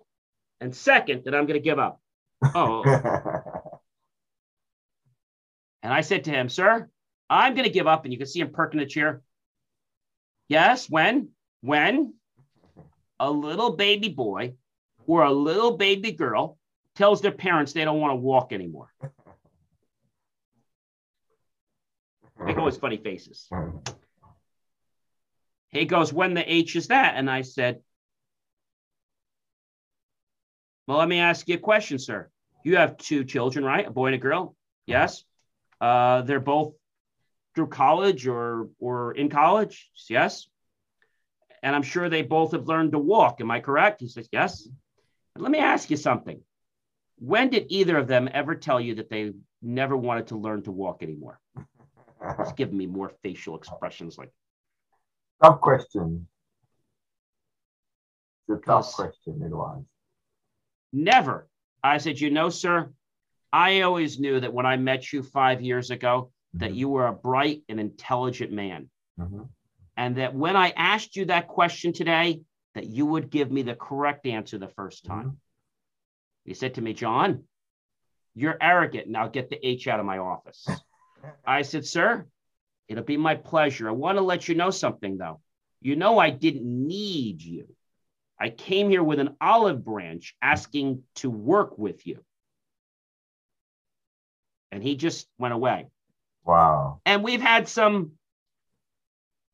and 0.61 0.75
second 0.75 1.23
that 1.25 1.35
I'm 1.35 1.45
going 1.45 1.59
to 1.59 1.63
give 1.63 1.79
up. 1.79 2.01
Oh. 2.53 2.83
and 5.81 5.91
I 5.91 6.01
said 6.01 6.25
to 6.25 6.31
him, 6.31 6.47
Sir, 6.47 6.89
I'm 7.29 7.53
going 7.55 7.65
to 7.65 7.73
give 7.73 7.87
up. 7.87 8.03
And 8.03 8.13
you 8.13 8.19
can 8.19 8.27
see 8.27 8.39
him 8.39 8.51
perking 8.51 8.79
the 8.79 8.85
chair. 8.85 9.21
Yes, 10.47 10.87
when? 10.89 11.29
When 11.61 12.13
a 13.19 13.31
little 13.31 13.71
baby 13.71 14.09
boy 14.09 14.53
or 15.07 15.23
a 15.23 15.31
little 15.31 15.77
baby 15.77 16.11
girl 16.11 16.57
tells 16.95 17.21
their 17.21 17.31
parents 17.31 17.73
they 17.73 17.85
don't 17.85 17.99
want 17.99 18.11
to 18.11 18.15
walk 18.15 18.53
anymore. 18.53 18.91
Make 22.39 22.57
always 22.57 22.77
funny 22.77 22.97
faces. 22.97 23.49
He 25.69 25.85
goes, 25.85 26.13
When 26.13 26.33
the 26.33 26.53
H 26.53 26.75
is 26.75 26.87
that? 26.87 27.15
And 27.15 27.29
I 27.29 27.41
said, 27.41 27.81
Well, 30.87 30.97
let 30.97 31.07
me 31.07 31.19
ask 31.19 31.47
you 31.47 31.55
a 31.55 31.59
question, 31.59 31.97
sir. 31.99 32.29
You 32.63 32.77
have 32.77 32.97
two 32.97 33.23
children, 33.23 33.65
right? 33.65 33.87
A 33.87 33.91
boy 33.91 34.07
and 34.07 34.15
a 34.15 34.19
girl? 34.19 34.55
Yes. 34.85 35.23
Uh, 35.81 36.21
they're 36.21 36.39
both 36.39 36.73
through 37.55 37.67
college 37.67 38.27
or 38.27 38.69
or 38.79 39.13
in 39.13 39.29
college? 39.29 39.89
Yes. 40.09 40.47
And 41.63 41.75
I'm 41.75 41.83
sure 41.83 42.09
they 42.09 42.21
both 42.21 42.51
have 42.51 42.67
learned 42.67 42.91
to 42.91 42.99
walk. 42.99 43.41
Am 43.41 43.49
I 43.49 43.59
correct? 43.59 44.01
He 44.01 44.07
says, 44.07 44.29
Yes. 44.31 44.67
Let 45.37 45.51
me 45.51 45.59
ask 45.59 45.89
you 45.89 45.97
something. 45.97 46.41
When 47.17 47.49
did 47.49 47.67
either 47.69 47.97
of 47.97 48.07
them 48.07 48.29
ever 48.31 48.55
tell 48.55 48.79
you 48.79 48.95
that 48.95 49.09
they 49.09 49.33
never 49.61 49.95
wanted 49.95 50.27
to 50.27 50.37
learn 50.37 50.63
to 50.63 50.71
walk 50.71 51.01
anymore? 51.01 51.39
It's 52.39 52.51
giving 52.57 52.77
me 52.77 52.87
more 52.87 53.11
facial 53.23 53.55
expressions 53.57 54.17
like. 54.17 54.31
Tough 55.41 55.61
question. 55.61 56.27
It's 58.47 58.61
a 58.61 58.65
tough 58.65 58.93
question, 58.93 59.41
it 59.43 59.51
was. 59.51 59.83
Never. 60.93 61.47
I 61.83 61.97
said, 61.97 62.19
you 62.19 62.29
know, 62.29 62.49
sir, 62.49 62.91
I 63.51 63.81
always 63.81 64.19
knew 64.19 64.39
that 64.39 64.53
when 64.53 64.65
I 64.65 64.77
met 64.77 65.11
you 65.11 65.23
five 65.23 65.61
years 65.61 65.91
ago, 65.91 66.31
mm-hmm. 66.55 66.59
that 66.59 66.75
you 66.75 66.89
were 66.89 67.07
a 67.07 67.13
bright 67.13 67.63
and 67.69 67.79
intelligent 67.79 68.51
man. 68.51 68.89
Mm-hmm. 69.19 69.43
And 69.97 70.17
that 70.17 70.35
when 70.35 70.55
I 70.55 70.73
asked 70.75 71.15
you 71.15 71.25
that 71.25 71.47
question 71.47 71.93
today, 71.93 72.41
that 72.75 72.87
you 72.87 73.05
would 73.05 73.29
give 73.29 73.51
me 73.51 73.61
the 73.61 73.75
correct 73.75 74.25
answer 74.25 74.57
the 74.57 74.67
first 74.67 75.05
mm-hmm. 75.05 75.21
time. 75.21 75.37
He 76.45 76.53
said 76.53 76.75
to 76.75 76.81
me, 76.81 76.93
John, 76.93 77.43
you're 78.35 78.57
arrogant. 78.61 79.09
Now 79.09 79.27
get 79.27 79.49
the 79.49 79.67
H 79.67 79.87
out 79.87 79.99
of 79.99 80.05
my 80.05 80.19
office. 80.19 80.67
I 81.45 81.63
said, 81.63 81.85
Sir, 81.85 82.27
it'll 82.87 83.03
be 83.03 83.17
my 83.17 83.35
pleasure. 83.35 83.89
I 83.89 83.93
want 83.93 84.17
to 84.17 84.21
let 84.21 84.47
you 84.47 84.55
know 84.55 84.69
something, 84.69 85.17
though. 85.17 85.41
You 85.81 85.95
know, 85.95 86.19
I 86.19 86.29
didn't 86.29 86.65
need 86.65 87.41
you. 87.41 87.67
I 88.39 88.49
came 88.49 88.89
here 88.89 89.03
with 89.03 89.19
an 89.19 89.35
olive 89.41 89.83
branch 89.83 90.35
asking 90.41 91.03
to 91.15 91.29
work 91.29 91.77
with 91.77 92.05
you. 92.05 92.23
And 94.71 94.83
he 94.83 94.95
just 94.95 95.27
went 95.37 95.53
away. 95.53 95.87
Wow. 96.43 96.99
And 97.05 97.23
we've 97.23 97.41
had 97.41 97.67
some, 97.67 98.11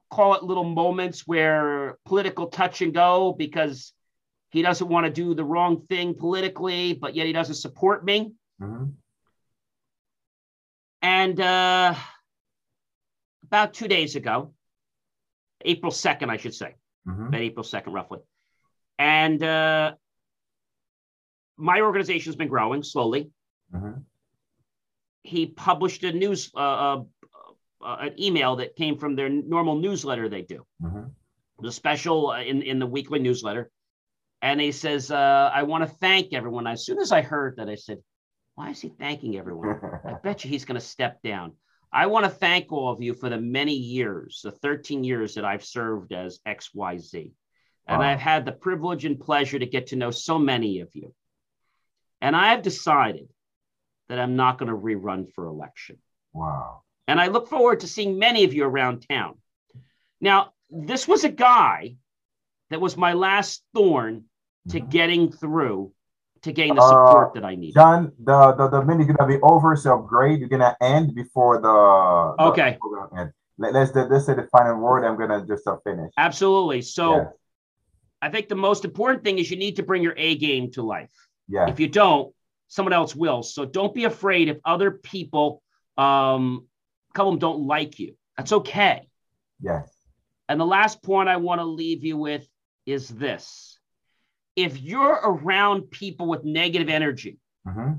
call 0.10 0.34
it 0.34 0.44
little 0.44 0.64
moments 0.64 1.28
where 1.28 1.98
political 2.06 2.48
touch 2.48 2.82
and 2.82 2.94
go 2.94 3.34
because 3.34 3.94
he 4.52 4.62
doesn't 4.62 4.88
want 4.88 5.06
to 5.06 5.12
do 5.12 5.34
the 5.34 5.46
wrong 5.46 5.86
thing 5.88 6.14
politically, 6.14 6.94
but 6.94 7.16
yet 7.16 7.26
he 7.26 7.34
doesn't 7.34 7.56
support 7.56 8.04
me. 8.04 8.34
Mm-hmm. 8.62 8.92
And 11.02 11.40
uh, 11.40 11.96
about 13.44 13.74
two 13.74 13.88
days 13.88 14.16
ago, 14.16 14.54
April 15.64 15.92
2nd, 15.92 16.30
I 16.30 16.38
should 16.38 16.54
say, 16.54 16.76
mm-hmm. 17.08 17.28
about 17.28 17.42
April 17.42 17.64
2nd, 17.64 17.94
roughly. 17.94 18.20
And 19.00 19.42
uh, 19.42 19.94
my 21.58 21.82
organization's 21.82 22.36
been 22.36 22.50
growing 22.50 22.84
slowly. 22.84 23.32
Mm-hmm. 23.74 24.02
He 25.24 25.48
published 25.48 26.04
a 26.04 26.12
news, 26.12 26.52
uh, 26.56 26.60
uh, 26.60 27.04
uh, 27.82 27.98
an 28.02 28.22
email 28.22 28.58
that 28.58 28.76
came 28.76 28.98
from 28.98 29.16
their 29.16 29.30
normal 29.30 29.76
newsletter 29.76 30.28
they 30.28 30.42
do, 30.42 30.66
mm-hmm. 30.84 31.04
the 31.62 31.72
special 31.72 32.32
uh, 32.32 32.42
in, 32.42 32.62
in 32.64 32.80
the 32.80 32.88
weekly 32.88 33.20
newsletter. 33.20 33.72
And 34.42 34.60
he 34.60 34.72
says, 34.72 35.12
uh, 35.12 35.52
I 35.54 35.64
want 35.64 35.84
to 35.84 35.96
thank 35.98 36.34
everyone. 36.34 36.66
As 36.68 36.86
soon 36.86 37.00
as 37.00 37.12
I 37.12 37.22
heard 37.22 37.58
that, 37.58 37.70
I 37.70 37.76
said, 37.76 38.00
why 38.56 38.72
is 38.72 38.82
he 38.82 38.90
thanking 38.90 39.38
everyone? 39.38 39.80
I 40.04 40.14
bet 40.24 40.44
you 40.44 40.50
he's 40.50 40.66
going 40.66 40.80
to 40.80 40.86
step 40.86 41.22
down. 41.22 41.54
I 41.94 42.08
want 42.08 42.26
to 42.26 42.32
thank 42.32 42.72
all 42.72 42.92
of 42.92 43.02
you 43.02 43.14
for 43.14 43.30
the 43.30 43.40
many 43.40 43.74
years, 43.74 44.42
the 44.44 44.52
13 44.52 45.04
years 45.04 45.36
that 45.36 45.46
I've 45.46 45.64
served 45.64 46.14
as 46.14 46.40
XYZ. 46.48 47.34
And 47.88 48.00
wow. 48.00 48.06
I've 48.06 48.20
had 48.20 48.46
the 48.46 48.52
privilege 48.52 49.06
and 49.06 49.20
pleasure 49.20 49.60
to 49.60 49.66
get 49.66 49.88
to 49.88 49.96
know 49.96 50.12
so 50.12 50.40
many 50.40 50.80
of 50.80 50.90
you. 50.94 51.14
And 52.22 52.36
I 52.36 52.52
have 52.52 52.62
decided 52.62 53.28
that 54.10 54.20
I'm 54.20 54.36
not 54.36 54.58
going 54.58 54.70
to 54.70 54.78
rerun 54.78 55.32
for 55.34 55.46
election. 55.48 55.98
Wow. 56.34 56.84
And 57.08 57.20
I 57.20 57.28
look 57.28 57.50
forward 57.50 57.82
to 57.82 57.88
seeing 57.88 58.20
many 58.20 58.44
of 58.44 58.54
you 58.54 58.64
around 58.64 59.06
town. 59.10 59.36
Now, 60.22 60.54
this 60.70 61.08
was 61.08 61.24
a 61.24 61.30
guy 61.30 61.96
that 62.70 62.80
was 62.80 62.96
my 62.96 63.14
last 63.14 63.64
thorn 63.74 64.26
to 64.70 64.80
mm-hmm. 64.80 64.90
getting 64.90 65.32
through 65.32 65.92
to 66.44 66.52
gain 66.52 66.76
the 66.76 66.82
support 66.82 67.30
uh, 67.30 67.32
that 67.36 67.46
I 67.46 67.56
need. 67.56 67.74
John, 67.74 68.12
the, 68.20 68.54
the 68.54 68.68
the 68.70 68.86
minute's 68.86 69.12
gonna 69.12 69.32
be 69.32 69.40
over, 69.42 69.76
so 69.76 69.98
great. 69.98 70.40
You're 70.40 70.50
gonna 70.50 70.76
end 70.82 71.14
before 71.14 71.62
the 71.62 72.44
okay. 72.44 72.78
The 72.82 73.32
Let, 73.58 73.76
us 73.76 73.92
let's 73.94 74.26
say 74.26 74.34
the 74.34 74.48
final 74.52 74.78
word. 74.78 75.06
I'm 75.06 75.18
gonna 75.18 75.46
just 75.46 75.68
uh, 75.68 75.78
finish. 75.84 76.12
Absolutely. 76.18 76.82
So, 76.82 77.18
yes. 77.18 77.28
I 78.22 78.30
think 78.30 78.50
the 78.50 78.56
most 78.56 78.86
important 78.86 79.24
thing 79.24 79.38
is 79.40 79.52
you 79.52 79.58
need 79.58 79.76
to 79.76 79.84
bring 79.84 80.02
your 80.02 80.16
A 80.18 80.36
game 80.36 80.72
to 80.72 80.82
life. 80.82 81.12
Yeah. 81.48 81.70
If 81.70 81.80
you 81.80 81.88
don't, 81.88 82.34
someone 82.68 82.94
else 82.94 83.16
will. 83.16 83.44
So 83.44 83.66
don't 83.66 83.94
be 83.94 84.06
afraid 84.06 84.48
if 84.48 84.58
other 84.64 84.92
people, 84.92 85.62
um, 85.98 86.68
a 87.10 87.14
couple 87.14 87.34
of 87.34 87.40
them 87.40 87.40
don't 87.40 87.68
like 87.68 88.00
you. 88.00 88.16
That's 88.38 88.54
okay. 88.54 89.10
Yes. 89.60 89.90
And 90.48 90.60
the 90.60 90.66
last 90.66 91.04
point 91.04 91.30
I 91.30 91.38
want 91.38 91.60
to 91.60 91.66
leave 91.66 92.04
you 92.04 92.18
with 92.18 92.48
is 92.86 93.10
this 93.10 93.71
if 94.56 94.82
you're 94.82 95.14
around 95.14 95.92
people 95.92 96.28
with 96.28 96.44
negative 96.44 96.90
energy, 96.90 97.38
mm-hmm. 97.68 97.94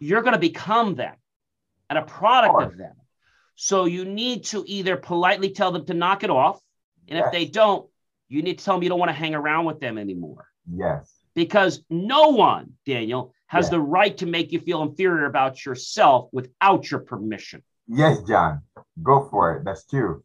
you're 0.00 0.22
going 0.22 0.34
to 0.34 0.40
become 0.40 0.94
them 0.94 1.14
and 1.88 1.98
a 1.98 2.02
product 2.02 2.54
of, 2.62 2.72
of, 2.72 2.78
them. 2.78 2.94
So 3.56 3.84
you 3.84 4.04
need 4.04 4.44
to 4.46 4.64
either 4.66 4.96
politely 4.96 5.50
tell 5.50 5.72
them 5.72 5.84
to 5.86 5.94
knock 5.94 6.24
it 6.24 6.30
off. 6.30 6.60
And 7.08 7.18
yes. 7.18 7.26
if 7.26 7.32
they 7.32 7.44
don't, 7.46 7.88
you 8.28 8.42
need 8.42 8.58
to 8.58 8.64
tell 8.64 8.76
them 8.76 8.82
you 8.82 8.88
don't 8.88 8.98
want 8.98 9.10
to 9.10 9.14
hang 9.14 9.34
around 9.34 9.64
with 9.66 9.80
them 9.80 9.98
anymore. 9.98 10.46
Yes. 10.72 11.12
Because 11.34 11.82
no 11.90 12.28
one, 12.28 12.72
Daniel, 12.86 13.34
has 13.46 13.64
yes. 13.64 13.70
the 13.70 13.80
right 13.80 14.16
to 14.18 14.26
make 14.26 14.52
you 14.52 14.60
feel 14.60 14.82
inferior 14.82 15.26
about 15.26 15.64
yourself 15.66 16.28
without 16.32 16.90
your 16.90 17.00
permission. 17.00 17.62
Yes, 17.88 18.22
John. 18.22 18.62
Go 19.02 19.28
for 19.28 19.56
it. 19.56 19.64
That's 19.64 19.84
true. 19.86 20.24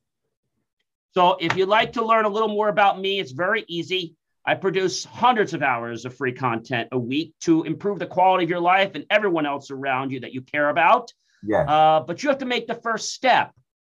So 1.13 1.37
if 1.39 1.55
you'd 1.55 1.69
like 1.69 1.93
to 1.93 2.05
learn 2.05 2.25
a 2.25 2.29
little 2.29 2.49
more 2.49 2.69
about 2.69 2.99
me, 2.99 3.19
it's 3.19 3.31
very 3.31 3.63
easy. 3.67 4.15
I 4.47 4.53
produce 4.53 5.03
hundreds 5.03 5.53
of 5.53 5.63
hours 5.63 6.05
of 6.05 6.15
free 6.15 6.31
content 6.31 6.89
a 6.91 6.99
week 6.99 7.33
to 7.41 7.63
improve 7.63 7.97
the 7.97 8.05
quality 8.05 8.43
of 8.43 8.49
your 8.49 8.59
life 8.59 8.91
and 8.93 9.05
everyone 9.09 9.45
else 9.47 9.71
around 9.71 10.11
you 10.11 10.19
that 10.19 10.33
you 10.33 10.41
care 10.41 10.69
about. 10.69 11.11
Yeah. 11.43 11.63
Uh, 11.63 11.99
but 12.01 12.21
you 12.21 12.29
have 12.29 12.39
to 12.39 12.45
make 12.45 12.67
the 12.67 12.75
first 12.75 13.13
step 13.13 13.51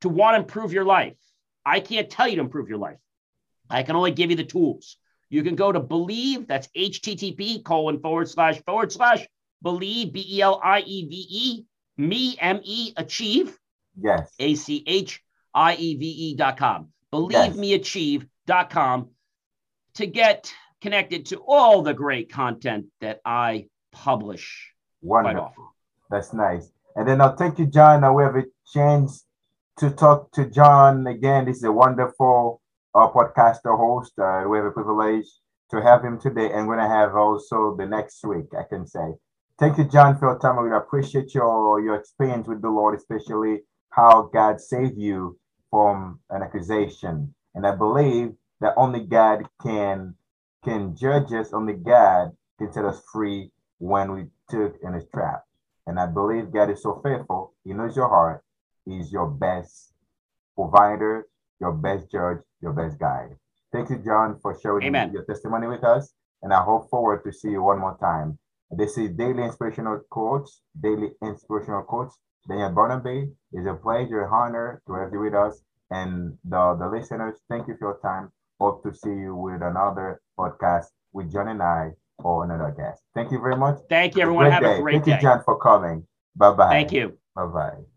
to 0.01 0.09
want 0.09 0.35
to 0.35 0.41
improve 0.41 0.71
your 0.71 0.85
life. 0.85 1.17
I 1.65 1.79
can't 1.79 2.09
tell 2.09 2.27
you 2.27 2.35
to 2.35 2.41
improve 2.41 2.69
your 2.69 2.77
life. 2.77 2.99
I 3.69 3.81
can 3.81 3.95
only 3.95 4.11
give 4.11 4.29
you 4.29 4.35
the 4.35 4.43
tools. 4.43 4.97
You 5.29 5.41
can 5.41 5.55
go 5.55 5.71
to 5.71 5.79
believe, 5.79 6.47
that's 6.47 6.67
http 6.77 7.63
colon 7.63 7.99
forward 7.99 8.29
slash 8.29 8.61
forward 8.63 8.91
slash 8.91 9.27
believe, 9.63 10.13
B 10.13 10.23
E 10.29 10.41
L 10.41 10.61
I 10.63 10.81
E 10.81 11.07
V 11.07 11.27
E, 11.29 11.65
me, 11.97 12.37
M 12.39 12.59
E, 12.63 12.93
achieve. 12.95 13.57
Yes. 13.99 14.31
A 14.37 14.53
C 14.53 14.83
H 14.85 15.23
I 15.55 15.73
E 15.75 15.95
V 15.95 16.05
E 16.05 16.35
dot 16.35 16.57
com. 16.57 16.89
Believe 17.09 17.55
me 17.55 17.73
achieve 17.73 18.27
dot 18.45 18.69
com 18.69 19.09
to 19.95 20.07
get 20.07 20.53
connected 20.81 21.25
to 21.27 21.37
all 21.47 21.81
the 21.81 21.93
great 21.93 22.31
content 22.31 22.85
that 23.01 23.19
I 23.25 23.67
publish. 23.91 24.71
Wonderful. 25.01 25.73
That's 26.09 26.33
nice. 26.33 26.69
And 26.95 27.07
then 27.07 27.21
I'll 27.21 27.35
thank 27.35 27.59
you, 27.59 27.65
John. 27.65 28.01
Now 28.01 28.13
we 28.13 28.23
have 28.23 28.35
a 28.35 28.43
chance 28.71 29.25
to 29.77 29.89
talk 29.89 30.31
to 30.33 30.49
John 30.49 31.07
again. 31.07 31.45
This 31.45 31.57
is 31.57 31.63
a 31.63 31.71
wonderful 31.71 32.61
our 32.93 33.11
podcaster 33.11 33.77
host. 33.77 34.13
Uh, 34.17 34.45
we 34.47 34.57
have 34.57 34.65
a 34.65 34.71
privilege 34.71 35.25
to 35.71 35.81
have 35.81 36.03
him 36.03 36.19
today, 36.19 36.51
and 36.53 36.67
we're 36.67 36.77
gonna 36.77 36.87
have 36.87 37.15
also 37.15 37.75
the 37.75 37.85
next 37.85 38.23
week. 38.25 38.47
I 38.57 38.63
can 38.63 38.87
say. 38.87 39.15
Thank 39.57 39.77
you, 39.77 39.85
John, 39.85 40.17
for 40.17 40.29
your 40.29 40.39
time. 40.39 40.61
We 40.63 40.75
appreciate 40.75 41.33
your 41.33 41.81
your 41.81 41.95
experience 41.95 42.47
with 42.47 42.61
the 42.61 42.69
Lord, 42.69 42.95
especially 42.95 43.61
how 43.89 44.29
God 44.33 44.61
saved 44.61 44.97
you 44.97 45.37
from 45.69 46.19
an 46.29 46.41
accusation. 46.41 47.33
And 47.53 47.65
I 47.65 47.75
believe 47.75 48.33
that 48.61 48.73
only 48.77 49.01
God 49.01 49.43
can 49.61 50.15
can 50.63 50.95
judge 50.95 51.31
us, 51.31 51.53
only 51.53 51.73
God 51.73 52.31
can 52.57 52.71
set 52.71 52.85
us 52.85 53.01
free 53.11 53.51
when 53.77 54.11
we 54.11 54.25
took 54.49 54.75
in 54.81 54.93
his 54.93 55.05
trap. 55.13 55.43
And 55.85 55.99
I 55.99 56.07
believe 56.07 56.51
God 56.51 56.71
is 56.71 56.81
so 56.81 56.99
faithful. 57.03 57.53
He 57.63 57.73
knows 57.73 57.95
your 57.95 58.09
heart. 58.09 58.43
He's 58.85 59.11
your 59.11 59.29
best 59.29 59.93
provider, 60.55 61.27
your 61.59 61.73
best 61.73 62.11
judge, 62.11 62.39
your 62.61 62.73
best 62.73 62.97
guide. 62.97 63.35
Thank 63.71 63.91
you, 63.91 63.97
John, 63.97 64.39
for 64.41 64.59
sharing 64.59 64.87
Amen. 64.87 65.11
your 65.13 65.25
testimony 65.25 65.67
with 65.67 65.83
us. 65.83 66.13
And 66.41 66.51
I 66.51 66.63
hope 66.63 66.89
forward 66.89 67.23
to 67.25 67.31
see 67.31 67.49
you 67.49 67.61
one 67.61 67.79
more 67.79 67.97
time. 67.99 68.39
This 68.71 68.97
is 68.97 69.11
Daily 69.11 69.43
Inspirational 69.43 70.01
Quotes, 70.09 70.61
Daily 70.81 71.11
Inspirational 71.21 71.83
Quotes. 71.83 72.17
Daniel 72.47 72.71
Barnaby. 72.71 73.31
It's 73.53 73.67
a 73.67 73.73
pleasure, 73.73 74.27
honor 74.27 74.81
to 74.87 74.93
have 74.93 75.11
you 75.11 75.19
with 75.19 75.33
us. 75.33 75.61
And 75.91 76.37
the, 76.43 76.75
the 76.79 76.87
listeners, 76.87 77.35
thank 77.49 77.67
you 77.67 77.75
for 77.77 77.89
your 77.89 77.99
time. 78.01 78.31
Hope 78.59 78.83
to 78.83 78.93
see 78.93 79.09
you 79.09 79.35
with 79.35 79.61
another 79.61 80.21
podcast 80.39 80.87
with 81.13 81.31
John 81.31 81.47
and 81.49 81.61
I 81.61 81.91
or 82.19 82.45
another 82.45 82.73
guest. 82.75 83.01
Thank 83.13 83.31
you 83.31 83.39
very 83.39 83.57
much. 83.57 83.79
Thank 83.89 84.15
you, 84.15 84.21
everyone. 84.21 84.51
Have 84.51 84.63
day. 84.63 84.77
a 84.77 84.81
great 84.81 84.93
thank 84.93 85.05
day. 85.05 85.11
Thank 85.11 85.23
you, 85.23 85.29
John, 85.29 85.43
for 85.43 85.57
coming. 85.57 86.07
Bye 86.35 86.51
bye. 86.51 86.69
Thank 86.69 86.91
you. 86.91 87.17
Bye 87.35 87.45
bye. 87.45 87.94